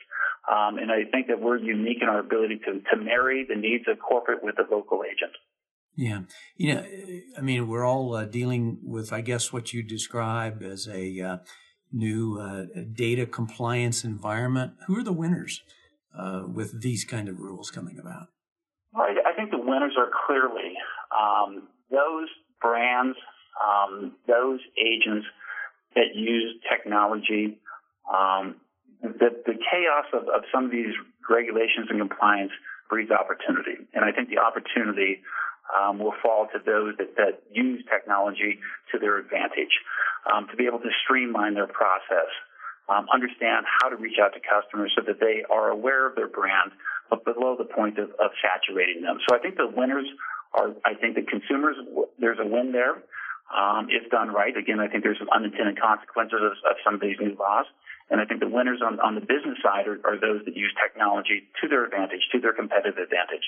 Um, 0.49 0.77
and 0.77 0.91
I 0.91 1.09
think 1.11 1.27
that 1.27 1.41
we're 1.41 1.57
unique 1.57 1.97
in 2.01 2.07
our 2.07 2.19
ability 2.19 2.59
to, 2.65 2.79
to 2.95 3.03
marry 3.03 3.45
the 3.47 3.55
needs 3.55 3.85
of 3.87 3.97
corporate 3.99 4.43
with 4.43 4.55
the 4.55 4.63
local 4.69 5.01
agent. 5.03 5.33
Yeah. 5.95 6.21
You 6.55 6.75
know, 6.75 6.85
I 7.37 7.41
mean, 7.41 7.67
we're 7.67 7.85
all 7.85 8.15
uh, 8.15 8.25
dealing 8.25 8.79
with, 8.83 9.11
I 9.11 9.21
guess, 9.21 9.51
what 9.51 9.73
you 9.73 9.81
describe 9.81 10.61
as 10.61 10.87
a 10.87 11.21
uh, 11.21 11.37
new 11.95 12.39
uh, 12.39 12.65
data 12.93 13.25
compliance 13.25 14.03
environment. 14.03 14.73
Who 14.87 14.99
are 14.99 15.03
the 15.03 15.13
winners 15.13 15.61
uh, 16.17 16.43
with 16.47 16.81
these 16.81 17.05
kind 17.05 17.29
of 17.29 17.39
rules 17.39 17.71
coming 17.71 17.97
about? 17.99 18.27
I 18.95 19.33
think 19.35 19.51
the 19.51 19.57
winners 19.57 19.95
are 19.97 20.09
clearly 20.25 20.73
um, 21.11 21.67
those 21.91 22.29
brands, 22.61 23.17
um, 23.59 24.13
those 24.27 24.59
agents 24.79 25.25
that 25.95 26.15
use 26.15 26.55
technology. 26.71 27.59
Um, 28.07 28.55
the, 29.01 29.29
the 29.45 29.53
chaos 29.53 30.05
of, 30.13 30.23
of 30.29 30.43
some 30.53 30.65
of 30.65 30.71
these 30.71 30.93
regulations 31.29 31.87
and 31.89 31.99
compliance 31.99 32.51
breeds 32.89 33.11
opportunity. 33.11 33.83
And 33.93 34.05
I 34.05 34.11
think 34.11 34.29
the 34.29 34.39
opportunity 34.39 35.21
um, 35.73 35.99
will 35.99 36.13
fall 36.21 36.47
to 36.53 36.59
those 36.65 36.95
that, 36.97 37.15
that 37.17 37.41
use 37.51 37.83
technology 37.89 38.59
to 38.91 38.99
their 38.99 39.17
advantage, 39.17 39.73
um, 40.31 40.47
to 40.49 40.55
be 40.55 40.65
able 40.65 40.79
to 40.79 40.89
streamline 41.03 41.53
their 41.53 41.67
process, 41.67 42.29
um, 42.89 43.07
understand 43.13 43.65
how 43.81 43.89
to 43.89 43.95
reach 43.95 44.17
out 44.21 44.33
to 44.33 44.41
customers 44.41 44.93
so 44.95 45.01
that 45.05 45.19
they 45.19 45.43
are 45.49 45.69
aware 45.69 46.05
of 46.05 46.15
their 46.15 46.27
brand, 46.27 46.71
but 47.09 47.25
below 47.25 47.55
the 47.57 47.65
point 47.65 47.97
of, 47.97 48.09
of 48.21 48.29
saturating 48.41 49.01
them. 49.01 49.17
So 49.27 49.35
I 49.35 49.39
think 49.39 49.57
the 49.57 49.67
winners 49.67 50.05
are, 50.53 50.69
I 50.85 50.93
think 50.93 51.15
the 51.15 51.25
consumers, 51.25 51.75
there's 52.19 52.39
a 52.39 52.45
win 52.45 52.71
there. 52.71 53.01
Um, 53.45 53.87
if 53.89 54.09
done 54.09 54.29
right, 54.29 54.55
again, 54.57 54.79
I 54.79 54.87
think 54.87 55.03
there's 55.03 55.19
some 55.19 55.29
unintended 55.29 55.79
consequences 55.79 56.41
of, 56.41 56.53
of 56.65 56.75
some 56.83 56.95
of 56.95 57.01
these 57.01 57.17
new 57.21 57.35
laws. 57.37 57.65
And 58.09 58.21
I 58.21 58.25
think 58.25 58.39
the 58.39 58.49
winners 58.49 58.81
on, 58.85 58.99
on 59.01 59.15
the 59.15 59.21
business 59.21 59.57
side 59.65 59.87
are, 59.87 59.97
are 60.05 60.17
those 60.17 60.45
that 60.45 60.55
use 60.55 60.73
technology 60.77 61.49
to 61.61 61.67
their 61.67 61.85
advantage, 61.85 62.21
to 62.33 62.39
their 62.39 62.53
competitive 62.53 62.97
advantage. 62.97 63.45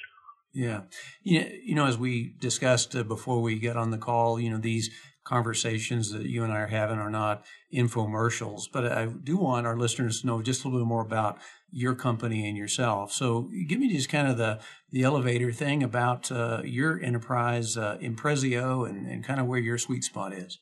Yeah. 0.57 0.81
You 1.21 1.75
know, 1.75 1.85
as 1.85 1.99
we 1.99 2.33
discussed 2.39 2.95
uh, 2.95 3.03
before 3.03 3.43
we 3.43 3.59
get 3.59 3.77
on 3.77 3.91
the 3.91 3.97
call, 3.99 4.39
you 4.39 4.49
know, 4.49 4.57
these 4.57 4.89
conversations 5.23 6.11
that 6.13 6.23
you 6.23 6.43
and 6.43 6.51
I 6.51 6.61
are 6.61 6.67
having 6.67 6.97
are 6.97 7.11
not 7.11 7.45
infomercials, 7.71 8.63
but 8.73 8.91
I 8.91 9.05
do 9.05 9.37
want 9.37 9.67
our 9.67 9.77
listeners 9.77 10.21
to 10.21 10.27
know 10.27 10.41
just 10.41 10.63
a 10.63 10.67
little 10.67 10.79
bit 10.79 10.87
more 10.87 11.03
about 11.03 11.37
your 11.69 11.93
company 11.93 12.47
and 12.47 12.57
yourself. 12.57 13.11
So 13.11 13.51
give 13.67 13.79
me 13.79 13.95
just 13.95 14.09
kind 14.09 14.27
of 14.27 14.37
the, 14.37 14.59
the 14.89 15.03
elevator 15.03 15.51
thing 15.51 15.83
about 15.83 16.31
uh, 16.31 16.63
your 16.65 16.99
enterprise, 17.03 17.77
uh, 17.77 17.99
Imprezzio, 18.01 18.89
and, 18.89 19.05
and 19.05 19.23
kind 19.23 19.39
of 19.39 19.45
where 19.45 19.59
your 19.59 19.77
sweet 19.77 20.03
spot 20.03 20.33
is. 20.33 20.57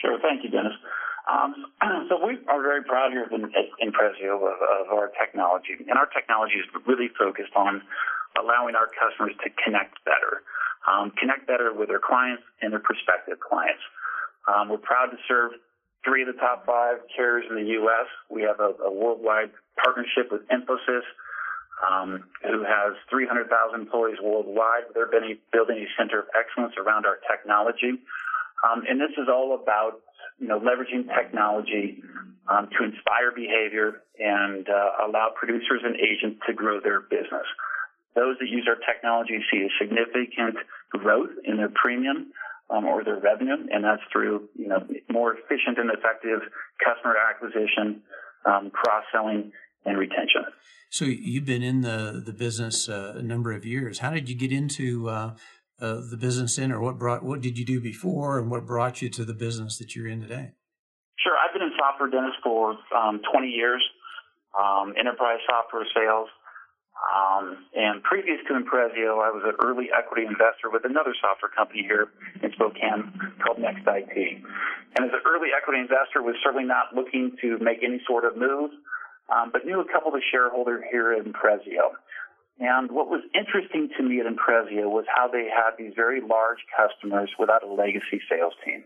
Sure. 0.00 0.18
Thank 0.22 0.44
you, 0.44 0.50
Dennis. 0.50 0.74
Um, 1.26 1.54
so 2.08 2.24
we 2.24 2.38
are 2.46 2.62
very 2.62 2.84
proud 2.84 3.10
here 3.10 3.26
Imprezzio 3.26 4.36
of, 4.36 4.42
of, 4.42 4.92
our 4.92 5.10
technology, 5.18 5.74
and 5.80 5.98
our 5.98 6.06
technology 6.06 6.54
is 6.54 6.66
really 6.86 7.08
focused 7.18 7.56
on 7.56 7.82
allowing 8.38 8.74
our 8.74 8.88
customers 8.92 9.34
to 9.44 9.50
connect 9.64 9.98
better 10.04 10.44
um, 10.86 11.12
connect 11.18 11.46
better 11.46 11.74
with 11.74 11.88
their 11.88 12.00
clients 12.00 12.42
and 12.62 12.72
their 12.72 12.80
prospective 12.80 13.38
clients. 13.40 13.82
Um, 14.46 14.68
we're 14.70 14.82
proud 14.82 15.10
to 15.10 15.18
serve 15.26 15.52
three 16.06 16.22
of 16.22 16.30
the 16.30 16.38
top 16.38 16.64
five 16.64 17.02
carriers 17.14 17.44
in 17.50 17.56
the 17.56 17.68
U.S. 17.82 18.06
We 18.30 18.42
have 18.42 18.60
a, 18.60 18.70
a 18.86 18.92
worldwide 18.92 19.50
partnership 19.82 20.30
with 20.30 20.46
Infosys, 20.46 21.02
um, 21.82 22.24
who 22.46 22.62
has 22.62 22.94
300,000 23.10 23.50
employees 23.74 24.18
worldwide. 24.22 24.94
They're 24.94 25.10
building 25.10 25.78
a 25.82 25.88
center 25.98 26.20
of 26.20 26.26
excellence 26.38 26.74
around 26.78 27.04
our 27.04 27.18
technology. 27.26 27.98
Um, 28.62 28.86
and 28.88 29.00
this 29.00 29.12
is 29.18 29.26
all 29.28 29.58
about, 29.60 30.00
you 30.38 30.46
know, 30.46 30.60
leveraging 30.60 31.10
technology 31.10 32.02
um, 32.46 32.70
to 32.78 32.84
inspire 32.86 33.34
behavior 33.34 34.06
and 34.18 34.68
uh, 34.70 35.10
allow 35.10 35.34
producers 35.34 35.82
and 35.82 35.96
agents 35.98 36.40
to 36.46 36.54
grow 36.54 36.78
their 36.80 37.00
business. 37.00 37.44
Those 38.16 38.36
that 38.40 38.48
use 38.48 38.66
our 38.66 38.80
technology 38.80 39.38
see 39.52 39.60
a 39.60 39.70
significant 39.78 40.56
growth 40.90 41.30
in 41.44 41.58
their 41.58 41.68
premium 41.68 42.32
um, 42.70 42.86
or 42.86 43.04
their 43.04 43.20
revenue, 43.20 43.68
and 43.70 43.84
that's 43.84 44.02
through 44.10 44.48
you 44.56 44.68
know 44.68 44.80
more 45.10 45.34
efficient 45.34 45.78
and 45.78 45.90
effective 45.90 46.40
customer 46.82 47.14
acquisition, 47.16 48.02
um, 48.46 48.70
cross 48.70 49.04
selling, 49.12 49.52
and 49.84 49.98
retention. 49.98 50.44
So 50.90 51.04
you've 51.04 51.44
been 51.44 51.62
in 51.62 51.82
the 51.82 52.22
the 52.24 52.32
business 52.32 52.88
uh, 52.88 53.14
a 53.16 53.22
number 53.22 53.52
of 53.52 53.64
years. 53.64 53.98
How 53.98 54.10
did 54.10 54.28
you 54.28 54.34
get 54.34 54.50
into 54.50 55.08
uh, 55.08 55.34
uh, 55.78 56.00
the 56.10 56.16
business 56.18 56.58
in, 56.58 56.72
or 56.72 56.80
what 56.80 56.98
brought 56.98 57.22
what 57.22 57.40
did 57.40 57.58
you 57.58 57.64
do 57.64 57.80
before, 57.80 58.38
and 58.38 58.50
what 58.50 58.66
brought 58.66 59.02
you 59.02 59.10
to 59.10 59.24
the 59.24 59.34
business 59.34 59.78
that 59.78 59.94
you're 59.94 60.08
in 60.08 60.20
today? 60.20 60.52
Sure, 61.18 61.34
I've 61.36 61.52
been 61.52 61.62
in 61.62 61.72
software, 61.78 62.08
Dennis, 62.08 62.34
for 62.42 62.78
um, 62.96 63.20
20 63.32 63.48
years. 63.48 63.82
Um, 64.56 64.94
enterprise 64.98 65.36
software 65.44 65.84
sales, 65.94 66.28
um, 66.96 67.66
and 67.74 68.02
previous 68.02 68.40
to 68.48 68.54
Imprezzio, 68.54 69.20
I 69.20 69.30
was 69.30 69.44
an 69.44 69.56
early 69.62 69.88
equity 69.92 70.24
investor 70.24 70.72
with 70.72 70.84
another 70.84 71.14
software 71.20 71.52
company 71.52 71.82
here 71.82 72.08
in 72.42 72.50
Spokane 72.52 73.12
called 73.44 73.58
Next 73.58 73.84
IT. 73.86 74.16
And 74.96 75.04
as 75.04 75.12
an 75.12 75.20
early 75.28 75.52
equity 75.56 75.80
investor, 75.80 76.22
was 76.22 76.36
certainly 76.42 76.64
not 76.64 76.96
looking 76.96 77.36
to 77.42 77.58
make 77.60 77.84
any 77.84 78.00
sort 78.06 78.24
of 78.24 78.36
move, 78.36 78.70
um, 79.28 79.50
but 79.52 79.64
knew 79.66 79.80
a 79.80 79.88
couple 79.92 80.14
of 80.14 80.22
shareholders 80.32 80.84
here 80.90 81.12
at 81.12 81.24
Imprezzio. 81.24 81.94
And 82.58 82.90
what 82.90 83.08
was 83.08 83.20
interesting 83.36 83.90
to 83.98 84.02
me 84.02 84.20
at 84.20 84.26
Imprezzio 84.26 84.88
was 84.88 85.04
how 85.12 85.28
they 85.28 85.48
had 85.52 85.76
these 85.76 85.92
very 85.94 86.22
large 86.24 86.64
customers 86.72 87.28
without 87.38 87.62
a 87.62 87.68
legacy 87.68 88.24
sales 88.28 88.54
team. 88.64 88.84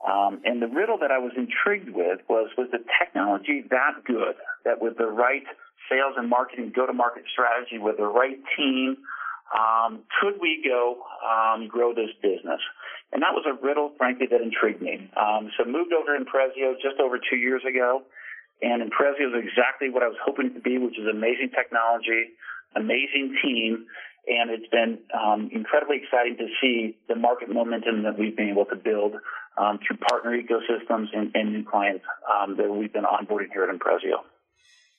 Um, 0.00 0.40
and 0.44 0.62
the 0.62 0.68
riddle 0.68 0.98
that 0.98 1.10
I 1.10 1.18
was 1.18 1.32
intrigued 1.36 1.90
with 1.90 2.20
was, 2.28 2.48
was 2.56 2.68
the 2.72 2.84
technology 3.00 3.64
that 3.70 4.04
good 4.04 4.36
that 4.64 4.80
with 4.80 4.96
the 4.96 5.06
right 5.06 5.44
sales 5.88 6.14
and 6.16 6.28
marketing 6.28 6.72
go-to-market 6.74 7.24
strategy 7.32 7.78
with 7.78 7.96
the 7.96 8.06
right 8.06 8.38
team, 8.56 8.96
um, 9.54 10.02
could 10.20 10.40
we 10.40 10.62
go 10.64 11.02
um, 11.22 11.68
grow 11.68 11.94
this 11.94 12.10
business? 12.22 12.60
And 13.12 13.22
that 13.22 13.32
was 13.32 13.46
a 13.46 13.54
riddle, 13.54 13.92
frankly, 13.96 14.26
that 14.30 14.42
intrigued 14.42 14.82
me. 14.82 15.10
Um, 15.14 15.50
so 15.56 15.64
moved 15.64 15.92
over 15.92 16.16
to 16.16 16.24
Imprezzio 16.24 16.74
just 16.82 16.98
over 16.98 17.18
two 17.18 17.36
years 17.36 17.62
ago, 17.62 18.02
and 18.62 18.82
Imprezzio 18.82 19.30
is 19.30 19.36
exactly 19.46 19.90
what 19.90 20.02
I 20.02 20.08
was 20.08 20.18
hoping 20.24 20.54
to 20.54 20.60
be, 20.60 20.78
which 20.78 20.98
is 20.98 21.06
amazing 21.06 21.50
technology, 21.54 22.34
amazing 22.74 23.38
team, 23.42 23.86
and 24.26 24.50
it's 24.50 24.66
been 24.68 24.98
um, 25.14 25.50
incredibly 25.52 26.02
exciting 26.02 26.36
to 26.38 26.48
see 26.60 26.96
the 27.08 27.14
market 27.14 27.48
momentum 27.48 28.02
that 28.02 28.18
we've 28.18 28.36
been 28.36 28.50
able 28.50 28.64
to 28.66 28.76
build 28.76 29.14
um, 29.56 29.78
through 29.86 29.96
partner 29.98 30.36
ecosystems 30.36 31.06
and, 31.14 31.30
and 31.34 31.52
new 31.52 31.64
clients 31.64 32.04
um, 32.26 32.56
that 32.56 32.68
we've 32.68 32.92
been 32.92 33.04
onboarding 33.04 33.52
here 33.52 33.62
at 33.64 33.70
Imprezzio. 33.70 34.26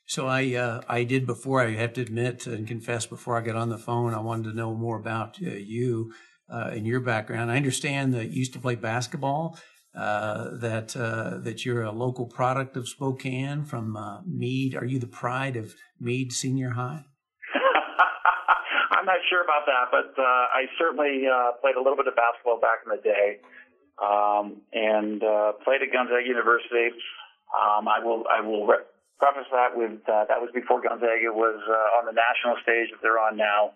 So 0.07 0.25
I 0.25 0.53
uh, 0.53 0.81
I 0.87 1.03
did 1.03 1.27
before 1.27 1.61
I 1.61 1.71
have 1.71 1.91
to 1.93 2.01
admit 2.01 2.47
and 2.47 2.65
confess 2.65 3.05
before 3.05 3.37
I 3.37 3.41
got 3.41 3.57
on 3.57 3.67
the 3.67 3.77
phone 3.77 4.13
I 4.13 4.21
wanted 4.21 4.49
to 4.49 4.55
know 4.55 4.73
more 4.73 4.97
about 4.97 5.37
uh, 5.45 5.49
you 5.49 6.13
uh, 6.49 6.69
and 6.71 6.87
your 6.87 7.01
background. 7.01 7.51
I 7.51 7.57
understand 7.57 8.13
that 8.13 8.29
you 8.29 8.39
used 8.39 8.53
to 8.53 8.59
play 8.59 8.75
basketball. 8.75 9.59
Uh, 9.93 10.55
that 10.59 10.95
uh, 10.95 11.39
that 11.39 11.65
you're 11.65 11.81
a 11.81 11.91
local 11.91 12.27
product 12.27 12.77
of 12.77 12.87
Spokane 12.87 13.65
from 13.65 13.97
uh, 13.97 14.21
Mead. 14.25 14.75
Are 14.75 14.85
you 14.85 14.99
the 14.99 15.07
pride 15.07 15.57
of 15.57 15.73
Mead 15.99 16.31
Senior 16.31 16.69
High? 16.69 17.03
I'm 18.91 19.05
not 19.05 19.17
sure 19.27 19.43
about 19.43 19.65
that, 19.65 19.89
but 19.91 20.13
I 20.21 20.65
certainly 20.77 21.23
played 21.61 21.75
a 21.75 21.81
little 21.81 21.97
bit 21.97 22.07
of 22.07 22.15
basketball 22.15 22.59
back 22.59 22.85
in 22.85 22.95
the 22.95 23.01
day, 23.01 23.39
um, 23.97 24.61
and 24.71 25.19
played 25.65 25.81
at 25.81 25.91
Gonzaga 25.91 26.23
University. 26.23 26.95
Um, 27.57 27.87
I 27.87 27.99
will 28.03 28.23
I 28.29 28.39
will 28.39 28.67
preface 29.19 29.47
that 29.51 29.75
with 29.75 29.99
uh, 30.07 30.25
that 30.29 30.39
was 30.39 30.49
before 30.53 30.81
Gonzaga 30.81 31.31
was 31.33 31.59
uh, 31.67 31.99
on 31.99 32.05
the 32.05 32.13
national 32.13 32.55
stage 32.63 32.91
that 32.91 33.01
they're 33.01 33.19
on 33.19 33.37
now. 33.37 33.71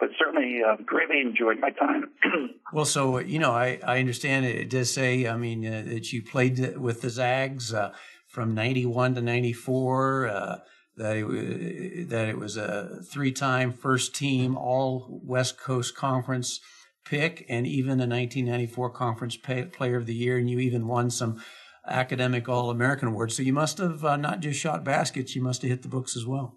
But 0.00 0.10
certainly, 0.18 0.60
uh, 0.66 0.76
greatly 0.84 1.20
enjoyed 1.20 1.60
my 1.60 1.70
time. 1.70 2.10
well, 2.72 2.84
so 2.84 3.18
you 3.18 3.38
know, 3.38 3.52
I, 3.52 3.78
I 3.84 4.00
understand 4.00 4.46
it, 4.46 4.56
it 4.56 4.70
does 4.70 4.92
say, 4.92 5.28
I 5.28 5.36
mean, 5.36 5.64
uh, 5.66 5.84
that 5.86 6.12
you 6.12 6.22
played 6.22 6.76
with 6.76 7.02
the 7.02 7.10
Zags 7.10 7.72
uh, 7.72 7.92
from 8.26 8.54
'91 8.54 9.14
to 9.14 9.22
'94. 9.22 10.26
Uh, 10.26 10.56
that 10.96 11.16
it, 11.16 12.10
that 12.10 12.28
it 12.28 12.38
was 12.38 12.56
a 12.56 13.02
three-time 13.10 13.72
first 13.72 14.14
team 14.14 14.56
All 14.56 15.20
West 15.24 15.58
Coast 15.58 15.96
Conference 15.96 16.60
pick, 17.04 17.46
and 17.48 17.66
even 17.66 17.92
a 17.92 18.06
1994 18.06 18.90
Conference 18.90 19.36
Player 19.36 19.96
of 19.96 20.06
the 20.06 20.14
Year, 20.14 20.36
and 20.38 20.50
you 20.50 20.58
even 20.58 20.86
won 20.86 21.10
some 21.10 21.42
academic 21.86 22.48
All 22.48 22.70
American 22.70 23.08
Award. 23.08 23.32
So 23.32 23.42
you 23.42 23.52
must 23.52 23.78
have 23.78 24.04
uh, 24.04 24.16
not 24.16 24.40
just 24.40 24.58
shot 24.60 24.84
baskets, 24.84 25.34
you 25.34 25.42
must 25.42 25.62
have 25.62 25.70
hit 25.70 25.82
the 25.82 25.88
books 25.88 26.16
as 26.16 26.26
well. 26.26 26.56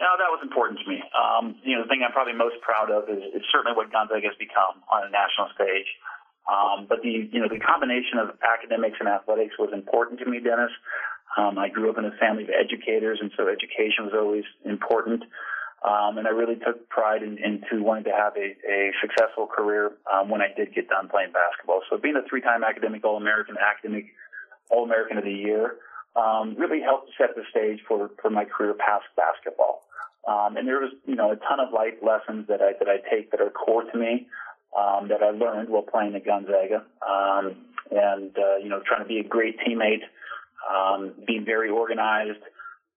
No, 0.00 0.12
that 0.18 0.28
was 0.28 0.40
important 0.42 0.78
to 0.84 0.86
me. 0.88 1.00
Um, 1.16 1.56
you 1.64 1.76
know, 1.76 1.82
the 1.82 1.88
thing 1.88 2.04
I'm 2.04 2.12
probably 2.12 2.36
most 2.36 2.60
proud 2.60 2.90
of 2.92 3.08
is, 3.08 3.22
is 3.32 3.42
certainly 3.48 3.76
what 3.76 3.90
Gonzaga 3.90 4.28
has 4.28 4.36
become 4.36 4.84
on 4.92 5.08
a 5.08 5.10
national 5.10 5.48
stage. 5.56 5.88
Um, 6.46 6.86
but 6.86 7.02
the 7.02 7.26
you 7.26 7.40
know 7.40 7.48
the 7.50 7.58
combination 7.58 8.22
of 8.22 8.38
academics 8.38 8.96
and 9.00 9.08
athletics 9.08 9.58
was 9.58 9.72
important 9.74 10.20
to 10.20 10.26
me, 10.26 10.38
Dennis. 10.38 10.70
Um, 11.34 11.58
I 11.58 11.68
grew 11.68 11.90
up 11.90 11.98
in 11.98 12.04
a 12.04 12.14
family 12.20 12.44
of 12.44 12.50
educators, 12.54 13.18
and 13.20 13.32
so 13.36 13.48
education 13.48 14.06
was 14.06 14.14
always 14.14 14.44
important. 14.64 15.24
Um, 15.84 16.18
and 16.18 16.26
I 16.26 16.30
really 16.30 16.56
took 16.56 16.88
pride 16.88 17.22
in, 17.22 17.36
into 17.38 17.84
wanting 17.84 18.04
to 18.04 18.14
have 18.14 18.32
a, 18.36 18.56
a 18.64 18.90
successful 19.00 19.46
career 19.46 19.92
um, 20.08 20.30
when 20.30 20.40
I 20.40 20.48
did 20.56 20.74
get 20.74 20.88
done 20.88 21.08
playing 21.08 21.32
basketball. 21.32 21.82
So 21.90 21.98
being 21.98 22.16
a 22.16 22.26
three-time 22.26 22.64
academic 22.64 23.04
All-American, 23.04 23.56
academic 23.60 24.06
all 24.70 24.84
American 24.84 25.18
of 25.18 25.24
the 25.24 25.32
Year, 25.32 25.76
um, 26.16 26.54
really 26.56 26.80
helped 26.80 27.10
set 27.18 27.34
the 27.36 27.42
stage 27.50 27.80
for, 27.86 28.10
for 28.20 28.30
my 28.30 28.44
career 28.44 28.74
past 28.74 29.04
basketball. 29.16 29.82
Um, 30.26 30.56
and 30.56 30.66
there 30.66 30.80
was, 30.80 30.92
you 31.06 31.14
know, 31.14 31.30
a 31.30 31.36
ton 31.36 31.60
of 31.60 31.72
life 31.72 31.94
lessons 32.02 32.48
that 32.48 32.60
I, 32.60 32.72
that 32.78 32.88
I 32.88 32.96
take 33.08 33.30
that 33.30 33.40
are 33.40 33.50
core 33.50 33.84
to 33.84 33.98
me, 33.98 34.26
um, 34.76 35.08
that 35.08 35.22
I 35.22 35.30
learned 35.30 35.68
while 35.68 35.82
playing 35.82 36.16
at 36.16 36.24
Gonzaga. 36.24 36.84
Um, 37.06 37.56
and, 37.90 38.36
uh, 38.36 38.56
you 38.56 38.68
know, 38.68 38.82
trying 38.84 39.02
to 39.02 39.08
be 39.08 39.20
a 39.20 39.24
great 39.24 39.56
teammate, 39.60 40.02
um, 40.68 41.12
being 41.26 41.44
very 41.44 41.70
organized, 41.70 42.42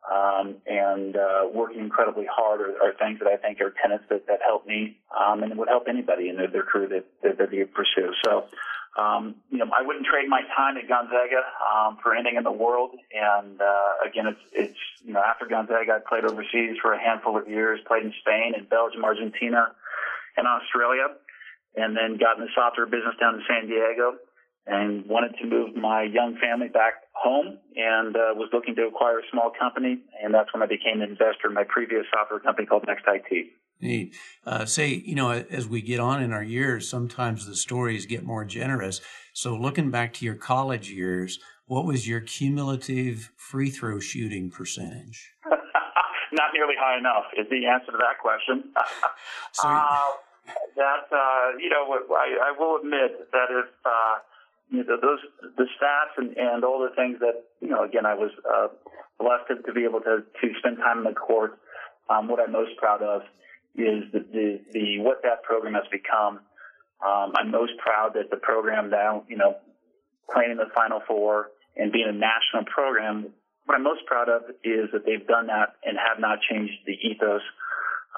um, 0.09 0.55
and, 0.65 1.15
uh, 1.15 1.47
working 1.53 1.81
incredibly 1.81 2.25
hard 2.25 2.61
are, 2.61 2.73
are 2.81 2.93
things 2.97 3.19
that 3.19 3.27
I 3.27 3.37
think 3.37 3.61
are 3.61 3.73
tenets 3.79 4.05
that, 4.09 4.25
that 4.25 4.39
help 4.43 4.65
me, 4.65 4.97
um, 5.13 5.43
and 5.43 5.55
would 5.59 5.67
help 5.67 5.83
anybody 5.87 6.29
in 6.29 6.37
their, 6.37 6.47
their 6.47 6.63
career 6.63 6.87
that, 6.87 7.05
that, 7.21 7.37
that 7.37 7.51
they 7.51 7.63
pursue. 7.65 8.11
So, 8.25 8.45
um, 8.97 9.35
you 9.49 9.59
know, 9.59 9.69
I 9.77 9.85
wouldn't 9.85 10.05
trade 10.05 10.27
my 10.27 10.41
time 10.55 10.77
at 10.77 10.87
Gonzaga 10.87 11.45
um, 11.61 11.97
for 12.01 12.15
anything 12.15 12.37
in 12.37 12.43
the 12.43 12.51
world. 12.51 12.91
And 13.13 13.61
uh, 13.61 14.07
again, 14.07 14.27
it's 14.27 14.41
it's 14.51 14.79
you 15.03 15.13
know 15.13 15.21
after 15.21 15.45
Gonzaga, 15.45 15.93
I 15.93 15.99
played 16.07 16.25
overseas 16.25 16.77
for 16.81 16.93
a 16.93 16.99
handful 16.99 17.37
of 17.37 17.47
years, 17.47 17.79
played 17.87 18.03
in 18.03 18.13
Spain 18.21 18.53
and 18.57 18.67
Belgium, 18.67 19.05
Argentina, 19.05 19.71
and 20.37 20.47
Australia, 20.47 21.07
and 21.75 21.95
then 21.95 22.17
got 22.17 22.37
in 22.37 22.43
the 22.43 22.51
software 22.55 22.87
business 22.87 23.15
down 23.19 23.35
in 23.35 23.43
San 23.47 23.67
Diego, 23.67 24.17
and 24.65 25.05
wanted 25.05 25.37
to 25.37 25.45
move 25.45 25.75
my 25.75 26.03
young 26.03 26.37
family 26.37 26.67
back 26.67 26.93
home, 27.21 27.57
and 27.75 28.15
uh, 28.15 28.33
was 28.35 28.49
looking 28.53 28.75
to 28.75 28.83
acquire 28.87 29.19
a 29.19 29.23
small 29.31 29.51
company, 29.57 29.99
and 30.23 30.33
that's 30.33 30.53
when 30.53 30.63
I 30.63 30.67
became 30.67 31.01
an 31.01 31.09
investor 31.09 31.47
in 31.47 31.53
my 31.53 31.63
previous 31.67 32.05
software 32.13 32.39
company 32.39 32.65
called 32.65 32.85
Next 32.87 33.03
IT. 33.07 33.47
Neat. 33.81 34.13
Uh, 34.45 34.65
say, 34.65 35.01
you 35.05 35.15
know, 35.15 35.31
as 35.31 35.67
we 35.67 35.81
get 35.81 35.99
on 35.99 36.21
in 36.21 36.33
our 36.33 36.43
years, 36.43 36.89
sometimes 36.89 37.45
the 37.45 37.55
stories 37.55 38.05
get 38.05 38.23
more 38.23 38.43
generous. 38.43 38.99
So, 39.33 39.55
looking 39.55 39.89
back 39.89 40.13
to 40.15 40.25
your 40.25 40.35
college 40.35 40.89
years, 40.91 41.39
what 41.65 41.85
was 41.85 42.07
your 42.07 42.19
cumulative 42.19 43.31
free 43.37 43.69
throw 43.69 43.99
shooting 43.99 44.49
percentage? 44.49 45.31
Not 45.45 46.51
nearly 46.53 46.75
high 46.77 46.97
enough 46.97 47.25
is 47.37 47.47
the 47.49 47.65
answer 47.67 47.91
to 47.91 47.97
that 47.97 48.19
question. 48.21 48.71
so, 49.53 49.67
uh, 49.67 50.05
that 50.75 51.07
uh, 51.11 51.57
you 51.57 51.69
know, 51.69 51.87
I, 52.15 52.51
I 52.51 52.53
will 52.57 52.77
admit 52.77 53.31
that 53.31 53.47
if 53.49 53.69
uh, 53.85 54.15
you 54.69 54.83
know, 54.83 54.97
those 55.01 55.19
the 55.57 55.65
stats 55.77 56.17
and, 56.17 56.37
and 56.37 56.63
all 56.63 56.79
the 56.79 56.95
things 56.95 57.19
that 57.19 57.45
you 57.61 57.69
know, 57.69 57.83
again, 57.83 58.05
I 58.05 58.13
was 58.13 58.31
uh, 58.45 58.67
blessed 59.19 59.65
to 59.65 59.73
be 59.73 59.83
able 59.83 60.01
to 60.01 60.23
to 60.41 60.47
spend 60.59 60.77
time 60.77 60.99
in 60.99 61.03
the 61.05 61.13
court. 61.13 61.59
Um, 62.09 62.27
what 62.27 62.39
I'm 62.39 62.51
most 62.51 62.75
proud 62.77 63.03
of 63.03 63.21
is 63.75 64.03
the, 64.11 64.19
the, 64.19 64.59
the 64.73 64.99
what 64.99 65.21
that 65.23 65.43
program 65.43 65.73
has 65.73 65.85
become. 65.91 66.39
Um, 67.05 67.33
I'm 67.35 67.51
most 67.51 67.73
proud 67.77 68.13
that 68.15 68.29
the 68.29 68.37
program 68.37 68.89
now, 68.89 69.23
you 69.29 69.37
know, 69.37 69.55
playing 70.33 70.51
in 70.51 70.57
the 70.57 70.69
Final 70.75 71.01
Four 71.07 71.51
and 71.77 71.91
being 71.91 72.07
a 72.09 72.13
national 72.13 72.65
program. 72.65 73.33
What 73.65 73.75
I'm 73.75 73.83
most 73.83 74.05
proud 74.05 74.29
of 74.29 74.43
is 74.63 74.89
that 74.93 75.05
they've 75.05 75.25
done 75.25 75.47
that 75.47 75.75
and 75.83 75.97
have 75.97 76.19
not 76.19 76.39
changed 76.49 76.73
the 76.85 76.93
ethos 76.93 77.41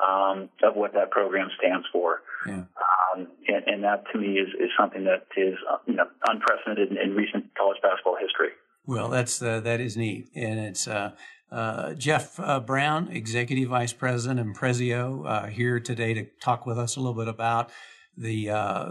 um, 0.01 0.49
of 0.63 0.75
what 0.75 0.93
that 0.93 1.11
program 1.11 1.49
stands 1.59 1.85
for. 1.91 2.21
Yeah. 2.47 2.63
Um, 3.13 3.27
and, 3.47 3.63
and, 3.67 3.83
that 3.83 4.03
to 4.11 4.19
me 4.19 4.33
is, 4.33 4.49
is 4.59 4.69
something 4.79 5.03
that 5.05 5.25
is 5.37 5.55
uh, 5.71 5.77
you 5.85 5.95
know 5.95 6.05
unprecedented 6.27 6.91
in, 6.91 6.97
in, 6.97 7.15
recent 7.15 7.45
college 7.57 7.77
basketball 7.81 8.17
history. 8.19 8.49
Well, 8.85 9.09
that's 9.09 9.41
uh, 9.41 9.59
that 9.61 9.79
is 9.79 9.97
neat, 9.97 10.29
and 10.35 10.59
it's 10.59 10.87
uh, 10.87 11.11
uh 11.51 11.93
Jeff 11.93 12.39
uh, 12.39 12.59
Brown, 12.59 13.09
Executive 13.09 13.69
Vice 13.69 13.93
President 13.93 14.39
Imprezzio, 14.39 15.27
uh, 15.27 15.47
here 15.47 15.79
today 15.79 16.13
to 16.13 16.25
talk 16.41 16.65
with 16.65 16.77
us 16.77 16.95
a 16.95 16.99
little 16.99 17.15
bit 17.15 17.27
about 17.27 17.71
the 18.17 18.47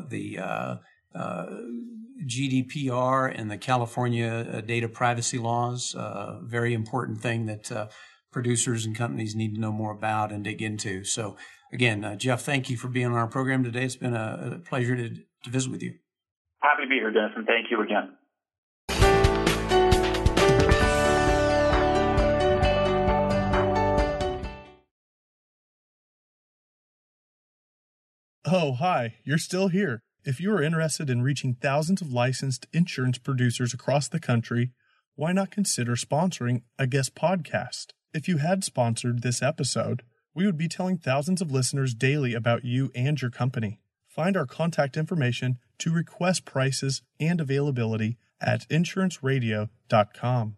the 0.09 0.39
GDPR 2.27 3.35
and 3.35 3.51
the 3.51 3.57
California 3.57 4.63
data 4.63 4.89
privacy 4.89 5.39
laws. 5.39 5.97
very 6.43 6.75
important 6.75 7.21
thing 7.21 7.47
that 7.47 7.91
producers 8.31 8.87
and 8.87 8.97
companies 8.97 9.35
need 9.35 9.55
to 9.55 9.61
know 9.61 9.73
more 9.73 9.93
about 9.93 10.33
and 10.33 10.45
dig 10.45 10.63
into. 10.63 11.05
So, 11.05 11.37
again, 11.73 12.05
uh, 12.05 12.17
Jeff, 12.17 12.43
thank 12.43 12.71
you 12.71 12.77
for 12.77 12.89
being 12.89 13.07
on 13.07 13.15
our 13.15 13.27
program 13.27 13.65
today. 13.65 13.85
It's 13.85 13.97
been 13.97 14.15
a, 14.15 14.57
a 14.57 14.59
pleasure 14.59 14.97
to, 14.97 15.11
to 15.11 15.51
visit 15.51 15.71
with 15.71 15.83
you. 15.83 15.95
Happy 16.63 16.83
to 16.85 16.89
be 16.89 16.97
here, 16.97 17.11
Dennis, 17.11 17.33
and 17.37 17.47
thank 17.47 17.71
you 17.71 17.83
again. 17.83 18.17
Oh, 28.53 28.73
hi, 28.73 29.15
you're 29.23 29.39
still 29.39 29.69
here. 29.69 30.03
If 30.25 30.41
you 30.41 30.53
are 30.53 30.63
interested 30.63 31.09
in 31.09 31.23
reaching 31.23 31.55
thousands 31.55 32.03
of 32.03 32.13
licensed 32.13 32.67
insurance 32.73 33.17
producers 33.17 33.73
across 33.73 34.09
the 34.09 34.19
country, 34.19 34.73
why 35.15 35.33
not 35.33 35.51
consider 35.51 35.95
sponsoring 35.95 36.63
a 36.79 36.87
guest 36.87 37.15
podcast? 37.15 37.93
If 38.13 38.27
you 38.27 38.39
had 38.39 38.65
sponsored 38.65 39.23
this 39.23 39.41
episode, 39.41 40.03
we 40.35 40.45
would 40.45 40.59
be 40.59 40.67
telling 40.67 40.99
thousands 40.99 41.41
of 41.41 41.53
listeners 41.53 41.95
daily 41.95 42.35
about 42.35 42.65
you 42.65 42.91
and 42.93 43.21
your 43.21 43.31
company. 43.31 43.79
Find 44.09 44.37
our 44.37 44.47
contact 44.47 44.97
information 44.97 45.59
to 45.79 45.93
request 45.93 46.45
prices 46.45 47.03
and 47.21 47.41
availability 47.41 48.19
at 48.41 48.69
insuranceradio.com. 48.69 50.57